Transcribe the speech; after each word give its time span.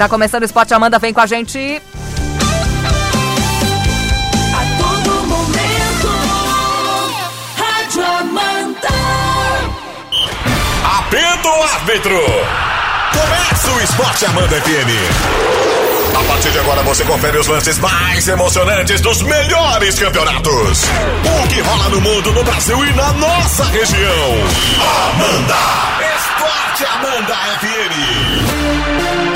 tá 0.00 0.08
começando 0.08 0.40
o 0.40 0.46
Esporte 0.46 0.72
Amanda, 0.72 0.98
vem 0.98 1.12
com 1.12 1.20
a 1.20 1.26
gente. 1.26 1.82
A 4.54 4.62
todo 4.78 5.10
momento, 5.26 6.08
Rádio 7.54 8.02
Amanda. 8.02 8.88
Apito 10.98 11.48
o 11.48 11.62
árbitro! 11.74 12.18
Começa 13.12 13.72
o 13.72 13.80
Esporte 13.82 14.24
Amanda 14.24 14.58
FM. 14.62 16.16
A 16.18 16.24
partir 16.32 16.50
de 16.50 16.58
agora 16.60 16.82
você 16.82 17.04
confere 17.04 17.36
os 17.36 17.46
lances 17.46 17.78
mais 17.78 18.26
emocionantes 18.26 19.02
dos 19.02 19.20
melhores 19.20 19.98
campeonatos. 19.98 20.84
O 21.44 21.48
que 21.48 21.60
rola 21.60 21.90
no 21.90 22.00
mundo, 22.00 22.32
no 22.32 22.42
Brasil 22.42 22.82
e 22.86 22.92
na 22.94 23.12
nossa 23.12 23.64
região. 23.64 24.32
Amanda! 25.12 25.56
Esporte 26.16 26.86
Amanda 26.86 27.34
FM. 27.60 29.29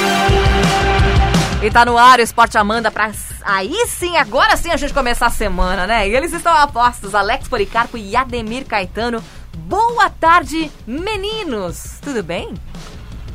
E 1.64 1.70
tá 1.70 1.82
no 1.82 1.96
ar 1.96 2.18
o 2.18 2.23
Esporte 2.23 2.59
Amanda 2.59 2.91
pra. 2.91 3.10
Aí 3.42 3.86
sim, 3.88 4.18
agora 4.18 4.55
sim 4.55 4.70
a 4.70 4.77
gente 4.77 4.92
começar 4.92 5.28
a 5.28 5.30
semana, 5.30 5.86
né? 5.86 6.06
E 6.06 6.14
eles 6.14 6.34
estão 6.34 6.52
apostos, 6.52 7.14
Alex 7.14 7.48
Policarpo 7.48 7.96
e 7.96 8.14
Ademir 8.14 8.66
Caetano. 8.66 9.24
Boa 9.56 10.10
tarde, 10.10 10.70
meninos! 10.86 12.00
Tudo 12.02 12.22
bem? 12.22 12.52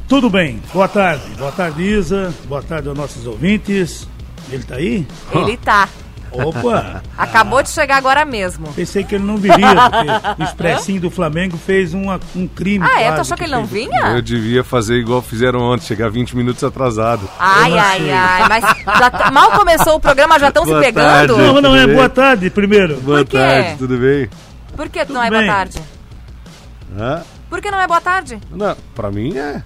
Tudo 0.07 0.29
bem, 0.29 0.61
boa 0.71 0.87
tarde. 0.87 1.27
Boa 1.39 1.51
tarde, 1.51 1.81
Isa. 1.81 2.31
Boa 2.45 2.61
tarde 2.61 2.87
aos 2.87 2.95
nossos 2.95 3.25
ouvintes. 3.25 4.07
Ele 4.51 4.63
tá 4.63 4.75
aí? 4.75 5.07
Ele 5.33 5.57
tá. 5.57 5.89
Opa! 6.31 7.01
Acabou 7.17 7.61
de 7.63 7.69
chegar 7.69 7.97
agora 7.97 8.23
mesmo. 8.25 8.71
Pensei 8.73 9.03
que 9.03 9.15
ele 9.15 9.23
não 9.23 9.37
viria, 9.37 9.67
porque 9.89 10.41
o 10.41 10.45
expressinho 10.45 11.01
do 11.01 11.09
Flamengo 11.09 11.57
fez 11.57 11.93
uma- 11.93 12.19
um 12.35 12.47
crime. 12.47 12.85
Ah, 12.89 13.01
é? 13.01 13.11
Tu 13.11 13.21
achou 13.21 13.35
que 13.37 13.43
ele 13.43 13.51
não 13.55 13.65
vinha? 13.65 13.99
Eu 14.15 14.21
devia 14.21 14.63
fazer 14.63 14.95
igual 14.95 15.21
fizeram 15.21 15.59
ontem, 15.61 15.85
chegar 15.85 16.09
20 16.09 16.35
minutos 16.35 16.63
atrasado. 16.63 17.29
Ai, 17.39 17.77
ai, 17.77 18.11
ai. 18.11 18.47
Mas 18.49 18.63
já 18.99 19.09
tá- 19.09 19.31
mal 19.31 19.51
começou 19.51 19.95
o 19.95 19.99
programa, 19.99 20.39
já 20.39 20.49
estão 20.49 20.65
se 20.65 20.73
pegando? 20.79 21.05
tarde. 21.05 21.33
Não, 21.33 21.61
não, 21.61 21.75
é 21.75 21.87
boa 21.87 22.09
tarde 22.09 22.49
primeiro. 22.49 22.99
Boa 23.01 23.25
quê? 23.25 23.37
tarde, 23.37 23.75
tudo 23.77 23.97
bem? 23.97 24.29
Por 24.75 24.87
que 24.89 24.99
Tudo 25.05 25.13
não 25.13 25.23
é 25.23 25.29
boa 25.29 25.45
tarde? 25.45 25.79
Hã? 26.97 27.21
Por 27.49 27.61
que 27.61 27.71
não 27.71 27.79
é 27.81 27.87
boa 27.87 27.99
tarde? 28.01 28.39
Não, 28.51 28.75
pra 28.95 29.11
mim 29.11 29.35
é. 29.37 29.61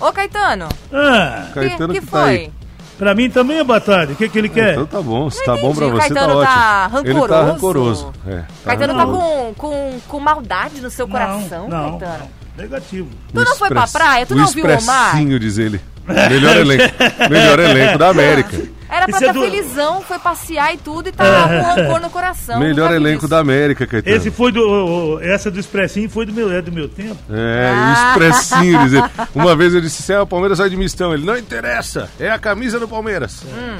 Ô, 0.00 0.10
Caetano, 0.12 0.68
Ah, 0.92 1.46
que, 1.48 1.54
Caetano 1.54 1.92
que 1.92 2.00
que, 2.00 2.06
tá 2.06 2.10
foi? 2.22 2.30
aí. 2.30 2.52
Pra 3.00 3.14
mim 3.14 3.30
também 3.30 3.58
é 3.58 3.64
boa 3.64 3.80
tarde. 3.80 4.12
O 4.12 4.16
que, 4.16 4.28
que 4.28 4.38
ele 4.38 4.50
quer? 4.50 4.72
Então 4.74 4.84
tá 4.84 5.00
bom, 5.00 5.30
se 5.30 5.38
Não 5.38 5.46
tá 5.46 5.56
bom 5.62 5.74
pra 5.74 5.86
você, 5.86 6.08
tá 6.08 6.14
Caetano 6.14 6.36
ótimo. 6.36 6.44
tá 6.54 6.90
Ele 7.02 7.14
tá 7.14 7.42
rancoroso? 7.42 7.52
rancoroso. 7.52 8.12
É, 8.26 8.36
tá 8.40 8.46
Caetano 8.66 8.92
tá 8.94 8.98
rancoroso. 9.04 9.24
com, 9.24 9.54
com, 9.54 10.00
com 10.06 10.20
maldade 10.20 10.80
no 10.82 10.90
seu 10.90 11.08
coração, 11.08 11.66
não, 11.66 11.98
Caetano. 11.98 12.24
não, 12.56 12.62
negativo. 12.62 13.08
Tu 13.32 13.44
não 13.44 13.56
foi 13.56 13.68
pra 13.70 13.86
praia? 13.86 14.26
Tu 14.26 14.34
o 14.34 14.36
não 14.36 14.46
viu 14.48 14.66
o 14.66 14.82
mar? 14.84 15.12
diz 15.38 15.56
ele. 15.56 15.80
Melhor 16.06 16.56
elenco, 16.58 16.94
melhor 17.30 17.58
elenco 17.58 17.98
da 17.98 18.08
América. 18.10 18.60
Era 18.90 19.06
pra 19.06 19.16
Isso 19.16 19.24
é 19.24 19.28
estar 19.28 19.32
do- 19.32 19.40
felizão, 19.44 20.02
foi 20.02 20.18
passear 20.18 20.74
e 20.74 20.78
tudo 20.78 21.08
e 21.08 21.12
tá 21.12 21.24
com 21.24 21.62
rancor 21.82 22.00
no 22.00 22.10
coração. 22.10 22.58
melhor 22.58 22.92
elenco 22.92 23.18
isso. 23.20 23.28
da 23.28 23.38
América, 23.38 23.86
Caetano. 23.86 24.16
Esse 24.16 24.30
foi 24.30 24.50
do. 24.50 25.20
essa 25.22 25.50
do 25.50 25.60
expressinho 25.60 26.10
foi 26.10 26.26
do 26.26 26.32
meu, 26.32 26.50
é 26.52 26.60
do 26.60 26.72
meu 26.72 26.88
tempo. 26.88 27.16
É, 27.30 27.70
Ah. 27.72 28.14
o 28.18 28.22
expressinho. 28.22 28.80
Uma 29.34 29.54
vez 29.54 29.74
eu 29.74 29.80
disse, 29.80 30.12
é, 30.12 30.20
o 30.20 30.26
Palmeiras 30.26 30.58
sai 30.58 30.68
de 30.68 30.76
mistão. 30.76 31.14
Ele, 31.14 31.24
não 31.24 31.36
interessa, 31.38 32.10
é 32.18 32.28
a 32.30 32.38
camisa 32.38 32.80
do 32.80 32.88
Palmeiras. 32.88 33.42
Hum. 33.44 33.78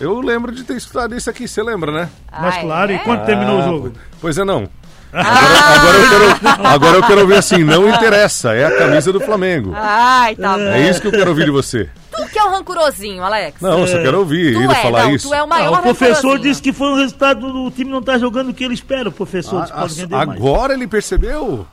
Eu 0.00 0.20
lembro 0.20 0.52
de 0.52 0.64
ter 0.64 0.74
escutado 0.76 1.14
isso 1.16 1.28
aqui, 1.28 1.46
você 1.48 1.62
lembra, 1.62 1.90
né? 1.92 2.08
Mas 2.30 2.54
Ai, 2.56 2.62
claro, 2.62 2.92
é? 2.92 2.94
e 2.94 2.98
quando 3.00 3.24
terminou 3.24 3.58
o 3.58 3.62
jogo? 3.62 3.92
Pois 4.20 4.38
é, 4.38 4.44
não. 4.44 4.68
Agora, 5.12 5.74
agora 5.74 5.98
eu 5.98 6.08
quero, 6.08 6.62
agora 6.66 6.96
eu 6.96 7.02
quero 7.02 7.20
ouvir 7.20 7.34
assim, 7.36 7.62
não 7.62 7.88
interessa, 7.88 8.54
é 8.54 8.64
a 8.64 8.78
camisa 8.78 9.12
do 9.12 9.20
Flamengo. 9.20 9.72
Ai, 9.76 10.34
tá 10.36 10.54
bom. 10.56 10.64
É 10.64 10.88
isso 10.88 11.00
que 11.02 11.08
eu 11.08 11.12
quero 11.12 11.28
ouvir 11.30 11.44
de 11.44 11.50
você. 11.50 11.88
Que 12.32 12.38
é 12.38 12.44
o 12.44 12.50
rancorosinho, 12.50 13.22
Alex. 13.22 13.60
Não, 13.60 13.80
eu 13.80 13.86
só 13.86 13.98
quero 14.00 14.18
ouvir 14.20 14.54
tu 14.54 14.62
ele 14.62 14.72
é, 14.72 14.74
falar 14.76 15.04
não, 15.04 15.14
isso. 15.14 15.28
tu 15.28 15.34
é 15.34 15.40
o 15.40 15.44
Ah, 15.44 15.46
maior 15.46 15.78
o 15.80 15.82
professor 15.82 16.38
disse 16.38 16.62
que 16.62 16.72
foi 16.72 16.88
um 16.88 16.96
resultado 16.96 17.52
do 17.52 17.70
time 17.70 17.90
não 17.90 17.98
estar 17.98 18.18
jogando 18.18 18.50
o 18.50 18.54
que 18.54 18.64
ele 18.64 18.74
espera. 18.74 19.08
O 19.08 19.12
professor 19.12 19.66
Ah, 19.70 19.78
mais. 19.86 19.98
agora 20.16 20.72
ele 20.72 20.86
percebeu? 20.86 21.66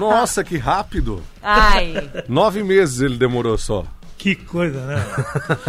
Nossa, 0.00 0.42
que 0.42 0.56
rápido. 0.56 1.22
Ai, 1.42 1.92
Nove 2.28 2.62
meses 2.62 3.00
ele 3.00 3.16
demorou 3.18 3.58
só. 3.58 3.84
Que 4.16 4.34
coisa, 4.36 4.80
né? 4.86 5.04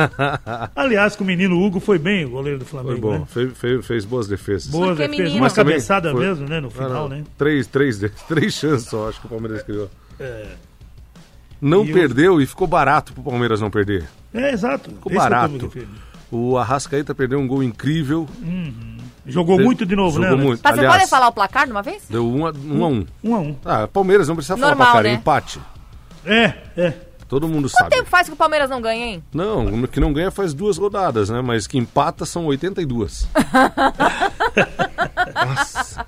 Aliás, 0.76 1.16
que 1.16 1.24
o 1.24 1.26
menino 1.26 1.60
Hugo 1.60 1.80
foi 1.80 1.98
bem, 1.98 2.26
o 2.26 2.30
goleiro 2.30 2.60
do 2.60 2.66
Flamengo. 2.66 3.02
Foi 3.02 3.12
bom, 3.12 3.20
Né? 3.20 3.26
fez, 3.28 3.58
fez- 3.58 3.86
fez 3.86 4.06
boas 4.06 4.28
defesas. 4.28 4.68
Boa, 4.68 4.88
Porque 4.90 5.08
fez 5.08 5.12
menino- 5.18 5.38
uma 5.38 5.50
cabeçada 5.50 6.12
foi- 6.12 6.26
mesmo, 6.28 6.48
né? 6.48 6.60
No 6.60 6.70
final, 6.70 6.90
Não, 6.90 7.02
não, 7.02 7.10
né? 7.10 7.24
Três, 7.38 7.66
três, 7.68 8.00
três 8.28 8.54
chances 8.54 8.88
só, 8.88 9.10
acho 9.10 9.20
que 9.20 9.26
o 9.26 9.30
Palmeiras 9.30 9.64
criou. 9.64 9.90
É, 10.20 10.46
Não 11.64 11.86
E 11.86 11.92
o- 11.92 11.94
perdeu 11.94 12.42
e 12.42 12.46
ficou 12.46 12.68
barato 12.68 13.14
pro 13.14 13.24
Palmeiras 13.24 13.62
não 13.62 13.72
perder. 13.72 14.08
é 14.34 14.52
exato. 14.52 14.90
Ficou 14.92 15.12
Esse 15.12 15.18
eu 15.20 15.24
tô 15.24 15.30
barato. 15.30 15.72
O 16.30 16.58
Arrascaeta 16.58 17.16
perdeu 17.16 17.40
um 17.40 17.48
gol 17.48 17.64
incrível. 17.64 18.28
Jogou 19.26 19.58
De- 19.58 19.64
muito 19.64 19.86
de 19.86 19.96
novo, 19.96 20.22
jogou 20.22 20.38
né? 20.38 20.44
Muito. 20.44 20.62
mas 20.64 20.74
você 20.74 20.80
Aliás, 20.80 20.98
pode 20.98 21.10
falar 21.10 21.28
o 21.30 21.32
placar 21.32 21.66
de 21.66 21.72
uma 21.72 21.82
vez? 21.82 22.04
Deu 22.10 22.28
um 22.28 22.46
a 22.46 22.52
um. 22.52 22.84
A 22.84 22.88
um. 22.88 23.06
Um 23.24 23.36
a 23.36 23.40
um. 23.40 23.56
Ah, 23.64 23.88
Palmeiras 23.88 24.28
não 24.28 24.36
precisa 24.36 24.58
falar 24.58 24.70
Normal, 24.72 24.88
pra 24.88 24.96
cara, 24.98 25.08
né? 25.10 25.14
empate. 25.16 25.62
É, 26.26 26.54
é. 26.76 26.94
Todo 27.30 27.48
mundo 27.48 27.70
Quanto 27.70 27.78
sabe. 27.84 27.90
tempo 27.96 28.10
faz 28.10 28.28
que 28.28 28.34
o 28.34 28.38
Palmeiras 28.38 28.70
não 28.70 28.82
ganha, 28.82 29.06
hein? 29.06 29.24
Não, 29.34 29.88
que 29.88 30.00
não 30.00 30.12
ganha 30.14 30.30
faz 30.30 30.54
duas 30.54 30.78
rodadas, 30.78 31.30
né? 31.30 31.42
Mas 31.42 31.66
que 31.66 31.78
empata 31.78 32.26
são 32.26 32.46
82. 32.46 33.28
Nossa. 35.46 36.06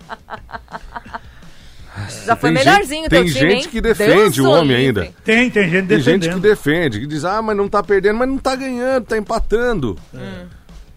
Já 2.25 2.35
foi 2.35 2.53
Tem 2.53 2.63
melhorzinho 2.63 3.01
gente- 3.03 3.09
teu 3.09 3.23
tem 3.23 3.33
time, 3.33 3.39
gente 3.51 3.63
hein? 3.65 3.69
que 3.71 3.81
defende 3.81 4.13
Deus 4.15 4.37
o 4.39 4.49
homem 4.49 4.77
livre. 4.77 5.01
ainda. 5.03 5.13
Tem, 5.23 5.49
tem 5.49 5.69
gente 5.69 5.87
Tem 5.87 5.99
gente 5.99 6.19
defendendo. 6.19 6.33
que 6.35 6.39
defende, 6.49 6.99
que 7.01 7.07
diz, 7.07 7.25
ah, 7.25 7.41
mas 7.41 7.55
não 7.57 7.67
tá 7.67 7.81
perdendo, 7.83 8.17
mas 8.19 8.27
não 8.27 8.37
tá 8.37 8.55
ganhando, 8.55 9.05
tá 9.05 9.17
empatando. 9.17 9.97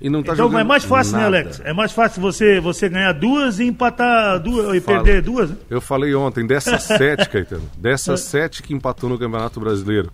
E 0.01 0.09
não 0.09 0.23
tá 0.23 0.33
Então 0.33 0.47
jogando 0.47 0.61
é 0.61 0.65
mais 0.65 0.85
fácil, 0.85 1.17
né, 1.17 1.25
nada. 1.25 1.37
Alex? 1.39 1.61
É 1.65 1.73
mais 1.73 1.91
fácil 1.91 2.23
você, 2.23 2.61
você 2.61 2.89
ganhar 2.89 3.13
duas 3.13 3.59
e 3.59 3.65
empatar 3.65 4.39
duas 4.39 4.73
e 4.77 4.81
Fala. 4.81 5.03
perder 5.03 5.23
duas, 5.23 5.51
né? 5.51 5.57
Eu 5.69 5.81
falei 5.81 6.15
ontem, 6.15 6.47
dessas 6.47 6.83
sete, 6.87 7.29
Caetano, 7.29 7.69
dessas 7.77 8.21
sete 8.21 8.63
que 8.63 8.73
empatou 8.73 9.11
no 9.11 9.19
Campeonato 9.19 9.59
Brasileiro, 9.59 10.13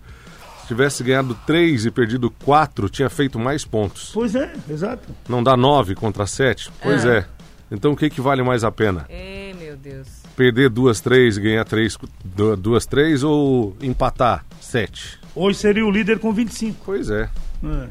se 0.61 0.67
tivesse 0.69 1.03
ganhado 1.03 1.37
três 1.45 1.85
e 1.85 1.91
perdido 1.91 2.31
quatro, 2.31 2.89
tinha 2.89 3.11
feito 3.11 3.37
mais 3.37 3.63
pontos. 3.63 4.09
Pois 4.11 4.33
é, 4.33 4.51
exato. 4.67 5.07
Não 5.29 5.43
dá 5.43 5.55
nove 5.55 5.93
contra 5.93 6.25
sete? 6.25 6.71
Pois 6.81 7.05
é. 7.05 7.23
Então 7.69 7.91
o 7.91 7.95
que, 7.95 8.09
que 8.09 8.19
vale 8.21 8.41
mais 8.41 8.63
a 8.63 8.71
pena? 8.71 9.05
Ê, 9.07 9.53
meu 9.59 9.75
Deus. 9.77 10.07
Perder 10.35 10.69
duas, 10.69 10.99
três 10.99 11.37
e 11.37 11.41
ganhar 11.41 11.63
três, 11.63 11.97
du- 12.23 12.57
duas, 12.57 12.85
três 12.85 13.23
ou 13.23 13.75
empatar 13.81 14.45
sete? 14.59 15.17
Hoje 15.33 15.57
seria 15.59 15.85
o 15.85 15.91
líder 15.91 16.19
com 16.19 16.33
25. 16.33 16.81
Pois 16.85 17.09
é. 17.09 17.29
É. 17.63 17.87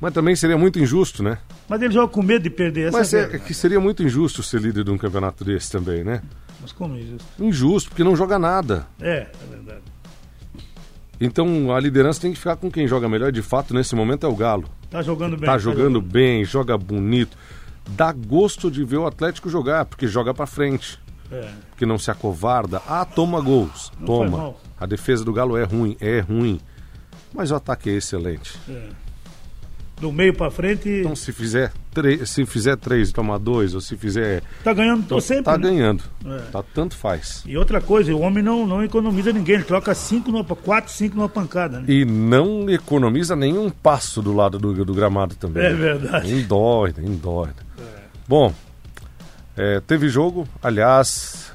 Mas 0.00 0.12
também 0.12 0.36
seria 0.36 0.58
muito 0.58 0.78
injusto, 0.78 1.22
né? 1.22 1.38
Mas 1.68 1.80
ele 1.80 1.94
joga 1.94 2.08
com 2.08 2.22
medo 2.22 2.42
de 2.42 2.50
perder 2.50 2.88
essa 2.88 2.98
Mas 2.98 3.14
é, 3.14 3.32
é, 3.32 3.36
é 3.36 3.38
que 3.38 3.54
seria 3.54 3.80
muito 3.80 4.02
injusto 4.02 4.42
ser 4.42 4.60
líder 4.60 4.84
de 4.84 4.90
um 4.90 4.98
campeonato 4.98 5.42
desse 5.44 5.70
também, 5.72 6.04
né? 6.04 6.20
Mas 6.60 6.72
como 6.72 6.96
isso? 6.98 7.16
Injusto, 7.38 7.88
porque 7.90 8.04
não 8.04 8.14
joga 8.14 8.38
nada. 8.38 8.86
É, 9.00 9.26
é 9.28 9.46
verdade. 9.50 9.80
Então 11.20 11.74
a 11.74 11.80
liderança 11.80 12.20
tem 12.20 12.32
que 12.32 12.38
ficar 12.38 12.56
com 12.56 12.70
quem 12.70 12.86
joga 12.86 13.08
melhor. 13.08 13.32
De 13.32 13.40
fato, 13.40 13.72
nesse 13.72 13.94
momento 13.94 14.26
é 14.26 14.28
o 14.28 14.36
Galo. 14.36 14.68
Tá 14.90 15.00
jogando 15.00 15.36
bem. 15.36 15.46
Tá 15.46 15.56
jogando 15.56 16.02
bem, 16.02 16.44
joga 16.44 16.76
bonito. 16.76 17.36
Dá 17.90 18.12
gosto 18.12 18.70
de 18.70 18.84
ver 18.84 18.98
o 18.98 19.06
Atlético 19.06 19.48
jogar, 19.48 19.84
porque 19.86 20.06
joga 20.06 20.34
pra 20.34 20.46
frente. 20.46 20.98
É. 21.30 21.48
Que 21.76 21.86
não 21.86 21.98
se 21.98 22.10
acovarda. 22.10 22.80
Ah, 22.86 23.04
toma 23.04 23.40
gols. 23.40 23.90
Não 23.98 24.06
toma. 24.06 24.54
A 24.78 24.86
defesa 24.86 25.24
do 25.24 25.32
Galo 25.32 25.56
é 25.56 25.64
ruim, 25.64 25.96
é 26.00 26.20
ruim. 26.20 26.60
Mas 27.32 27.50
o 27.50 27.54
ataque 27.54 27.90
é 27.90 27.94
excelente. 27.94 28.58
Do 30.00 30.12
meio 30.12 30.34
pra 30.34 30.50
frente, 30.50 30.88
Então 30.88 31.14
se 31.14 31.32
fizer, 31.32 31.72
três, 31.92 32.28
se 32.28 32.44
fizer 32.44 32.76
três 32.76 33.10
e 33.10 33.12
tomar 33.12 33.38
dois, 33.38 33.74
ou 33.74 33.80
se 33.80 33.96
fizer. 33.96 34.42
tá 34.62 34.72
ganhando 34.72 35.06
tô 35.06 35.20
sempre. 35.20 35.44
tá 35.44 35.56
né? 35.56 35.68
ganhando. 35.68 36.02
É. 36.26 36.38
Tá, 36.50 36.62
tanto 36.74 36.96
faz. 36.96 37.42
E 37.46 37.56
outra 37.56 37.80
coisa, 37.80 38.12
o 38.12 38.20
homem 38.20 38.42
não, 38.42 38.66
não 38.66 38.82
economiza 38.82 39.32
ninguém. 39.32 39.54
Ele 39.56 39.64
troca 39.64 39.94
cinco 39.94 40.30
numa, 40.30 40.44
quatro, 40.44 40.92
cinco 40.92 41.16
numa 41.16 41.28
pancada, 41.28 41.80
né? 41.80 41.84
E 41.88 42.04
não 42.04 42.68
economiza 42.68 43.34
nenhum 43.36 43.70
passo 43.70 44.20
do 44.20 44.32
lado 44.32 44.58
do, 44.58 44.84
do 44.84 44.94
gramado 44.94 45.36
também. 45.36 45.64
É 45.64 45.72
verdade. 45.72 46.32
Indóida, 46.32 47.00
indóida. 47.00 47.64
Bom, 48.26 48.52
é, 49.56 49.80
teve 49.80 50.08
jogo, 50.08 50.48
aliás, 50.62 51.52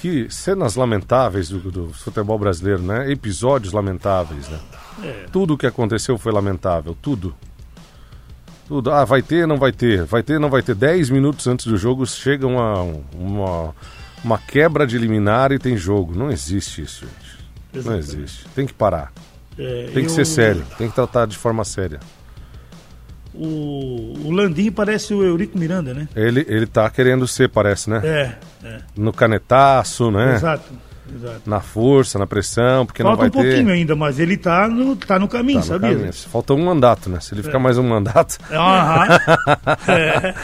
que 0.00 0.28
cenas 0.30 0.74
lamentáveis 0.76 1.48
do, 1.48 1.58
do 1.70 1.92
futebol 1.92 2.38
brasileiro, 2.38 2.82
né? 2.82 3.10
Episódios 3.10 3.72
lamentáveis, 3.72 4.48
né? 4.48 4.58
É. 5.02 5.26
Tudo 5.32 5.54
o 5.54 5.58
que 5.58 5.66
aconteceu 5.66 6.18
foi 6.18 6.32
lamentável, 6.32 6.96
tudo. 7.00 7.34
Tudo. 8.68 8.90
Ah, 8.90 9.04
vai 9.04 9.22
ter, 9.22 9.46
não 9.46 9.58
vai 9.58 9.72
ter. 9.72 10.04
Vai 10.04 10.22
ter, 10.22 10.38
não 10.38 10.48
vai 10.48 10.62
ter. 10.62 10.74
Dez 10.74 11.10
minutos 11.10 11.46
antes 11.46 11.66
do 11.66 11.76
jogo 11.76 12.06
chega 12.06 12.46
uma, 12.46 12.82
uma, 13.14 13.74
uma 14.24 14.38
quebra 14.38 14.86
de 14.86 14.96
liminar 14.98 15.52
e 15.52 15.58
tem 15.58 15.76
jogo. 15.76 16.16
Não 16.16 16.30
existe 16.30 16.82
isso, 16.82 17.04
gente. 17.04 17.42
Não 17.72 17.80
Exatamente. 17.96 18.16
existe. 18.16 18.48
Tem 18.54 18.66
que 18.66 18.72
parar. 18.72 19.12
É, 19.58 19.90
Tem 19.92 20.04
que 20.04 20.10
e 20.10 20.14
ser 20.14 20.24
sério. 20.24 20.64
Tem 20.78 20.88
que 20.88 20.94
tratar 20.94 21.26
de 21.26 21.36
forma 21.36 21.64
séria. 21.64 22.00
O, 23.34 24.14
o 24.26 24.30
Landim 24.30 24.70
parece 24.70 25.14
o 25.14 25.22
Eurico 25.24 25.58
Miranda, 25.58 25.94
né? 25.94 26.06
Ele, 26.14 26.44
ele 26.48 26.66
tá 26.66 26.88
querendo 26.90 27.26
ser, 27.26 27.48
parece, 27.48 27.88
né? 27.88 28.00
É, 28.04 28.34
é. 28.66 28.78
No 28.96 29.12
canetaço, 29.12 30.10
né? 30.10 30.34
Exato. 30.34 30.72
Exato. 31.14 31.42
na 31.44 31.60
força, 31.60 32.18
na 32.18 32.26
pressão, 32.26 32.86
porque 32.86 33.02
Falta 33.02 33.12
não 33.12 33.18
vai 33.18 33.28
um 33.28 33.30
pouquinho 33.32 33.66
ter. 33.66 33.72
ainda, 33.72 33.94
mas 33.94 34.18
ele 34.18 34.34
tá 34.38 34.66
no, 34.66 34.96
tá 34.96 35.18
no 35.18 35.28
caminho, 35.28 35.58
Tá 35.60 35.66
no 35.66 35.72
sabia? 35.80 35.94
caminho. 35.96 36.12
Falta 36.14 36.54
um 36.54 36.64
mandato, 36.64 37.10
né? 37.10 37.20
Se 37.20 37.34
ele 37.34 37.42
ficar 37.42 37.58
mais 37.58 37.76
um 37.76 37.82
mandato. 37.86 38.38
Aham. 38.50 39.08
É. 39.88 40.34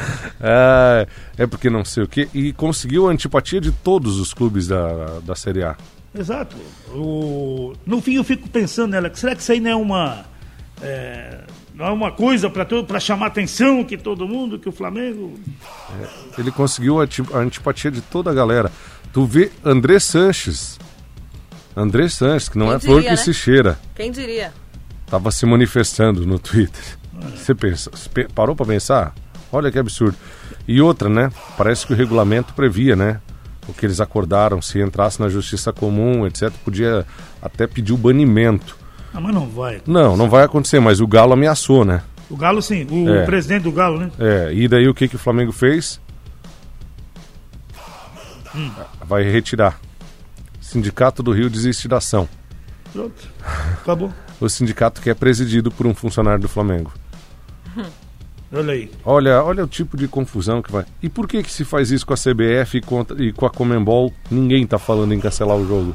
É, 0.41 1.07
é 1.39 1.47
porque 1.47 1.71
não 1.71 1.85
sei 1.87 2.03
o 2.03 2.07
quê. 2.09 2.29
E 2.35 2.53
conseguiu 2.53 3.09
a 3.09 3.13
antipatia 3.13 3.61
de 3.63 3.73
todos 3.73 4.19
os 4.19 4.35
clubes 4.35 4.67
da, 4.67 5.21
da 5.25 5.35
Série 5.35 5.63
A. 5.65 5.75
Exato. 6.15 6.55
O... 6.91 7.73
No 7.87 8.03
fim 8.03 8.17
eu 8.17 8.25
fico 8.25 8.47
pensando, 8.49 8.91
né, 8.93 8.99
Alex, 8.99 9.21
será 9.21 9.35
que 9.35 9.41
isso 9.41 9.53
aí 9.53 9.61
não 9.61 9.71
é 9.71 9.77
uma. 9.77 10.25
é, 10.83 11.39
Não 11.79 11.87
é 11.87 11.91
uma 11.93 12.11
coisa 12.11 12.51
para 12.51 12.99
chamar 12.99 13.27
atenção 13.27 13.85
que 13.85 13.97
todo 13.97 14.27
mundo, 14.27 14.59
que 14.59 14.69
o 14.69 14.73
Flamengo. 14.73 15.39
Ele 16.37 16.51
conseguiu 16.51 17.01
a, 17.01 17.05
a 17.35 17.39
antipatia 17.39 17.89
de 17.89 18.01
toda 18.01 18.33
a 18.33 18.35
galera. 18.35 18.73
Tu 19.13 19.25
vê 19.25 19.53
André 19.65 20.01
Sanches. 20.01 20.77
André 21.77 22.09
Sanches, 22.09 22.49
que 22.49 22.59
não 22.59 22.67
Quem 22.67 22.75
é 22.75 22.79
flor 22.81 22.95
diria, 22.97 23.11
que 23.11 23.17
né? 23.17 23.23
se 23.23 23.33
cheira. 23.33 23.79
Quem 23.95 24.11
diria? 24.11 24.53
Tava 25.07 25.31
se 25.31 25.47
manifestando 25.47 26.27
no 26.27 26.37
Twitter. 26.41 26.83
Você 27.37 27.55
pensa, 27.55 27.91
você 27.93 28.09
pe- 28.09 28.29
parou 28.35 28.57
pra 28.57 28.67
pensar? 28.67 29.15
Olha 29.53 29.71
que 29.71 29.79
absurdo. 29.79 30.17
E 30.67 30.81
outra, 30.81 31.09
né? 31.09 31.31
Parece 31.57 31.87
que 31.87 31.93
o 31.93 31.97
regulamento 31.97 32.55
previa, 32.55 32.97
né? 32.97 33.21
O 33.69 33.73
que 33.73 33.87
eles 33.87 34.01
acordaram, 34.01 34.61
se 34.61 34.81
entrasse 34.81 35.21
na 35.21 35.29
justiça 35.29 35.73
comum, 35.73 36.27
etc., 36.27 36.51
podia 36.65 37.07
até 37.41 37.67
pedir 37.67 37.93
o 37.93 37.97
banimento. 37.97 38.77
Ah, 39.19 39.21
mas 39.21 39.35
não 39.35 39.49
vai. 39.49 39.83
Não, 39.85 40.17
não 40.17 40.31
vai 40.31 40.45
acontecer, 40.45 40.79
mas 40.79 41.01
o 41.01 41.07
Galo 41.07 41.33
ameaçou, 41.33 41.85
né? 41.85 42.03
O 42.31 42.37
Galo, 42.37 42.63
sim. 42.63 42.87
O 42.89 43.09
É. 43.13 43.25
presidente 43.27 43.65
do 43.65 43.73
Galo, 43.73 43.99
né? 43.99 44.13
É, 44.17 44.53
e 44.55 44.69
daí 44.69 44.87
o 44.89 44.95
que, 44.95 45.09
que 45.09 45.17
o 45.17 45.19
Flamengo 45.19 45.51
fez? 45.51 46.01
Vai 49.05 49.25
retirar. 49.25 49.81
Sindicato 50.61 51.21
do 51.23 51.33
Rio 51.33 51.51
desiste 51.51 51.89
da 51.89 51.97
ação. 51.97 52.29
Pronto. 52.93 53.29
Acabou. 53.83 54.13
O 54.41 54.49
sindicato 54.49 55.01
que 55.01 55.11
é 55.11 55.15
presidido 55.15 55.71
por 55.71 55.85
um 55.87 55.95
funcionário 55.95 56.41
do 56.41 56.49
Flamengo. 56.49 56.93
Olha 58.53 58.73
aí. 58.73 58.91
Olha, 59.05 59.43
olha 59.43 59.65
o 59.65 59.67
tipo 59.67 59.97
de 59.97 60.07
confusão 60.07 60.63
que 60.63 60.71
vai. 60.71 60.85
E 61.03 61.09
por 61.09 61.27
que 61.27 61.43
que 61.43 61.51
se 61.53 61.65
faz 61.65 61.91
isso 61.91 62.07
com 62.07 62.15
a 62.15 62.17
CBF 62.17 62.79
e, 62.79 62.81
contra- 62.81 63.21
e 63.23 63.33
com 63.33 63.45
a 63.45 63.51
Comembol? 63.51 64.13
Ninguém 64.31 64.65
tá 64.67 64.79
falando 64.79 65.13
em 65.13 65.19
cancelar 65.21 65.57
o 65.57 65.67
jogo. 65.67 65.95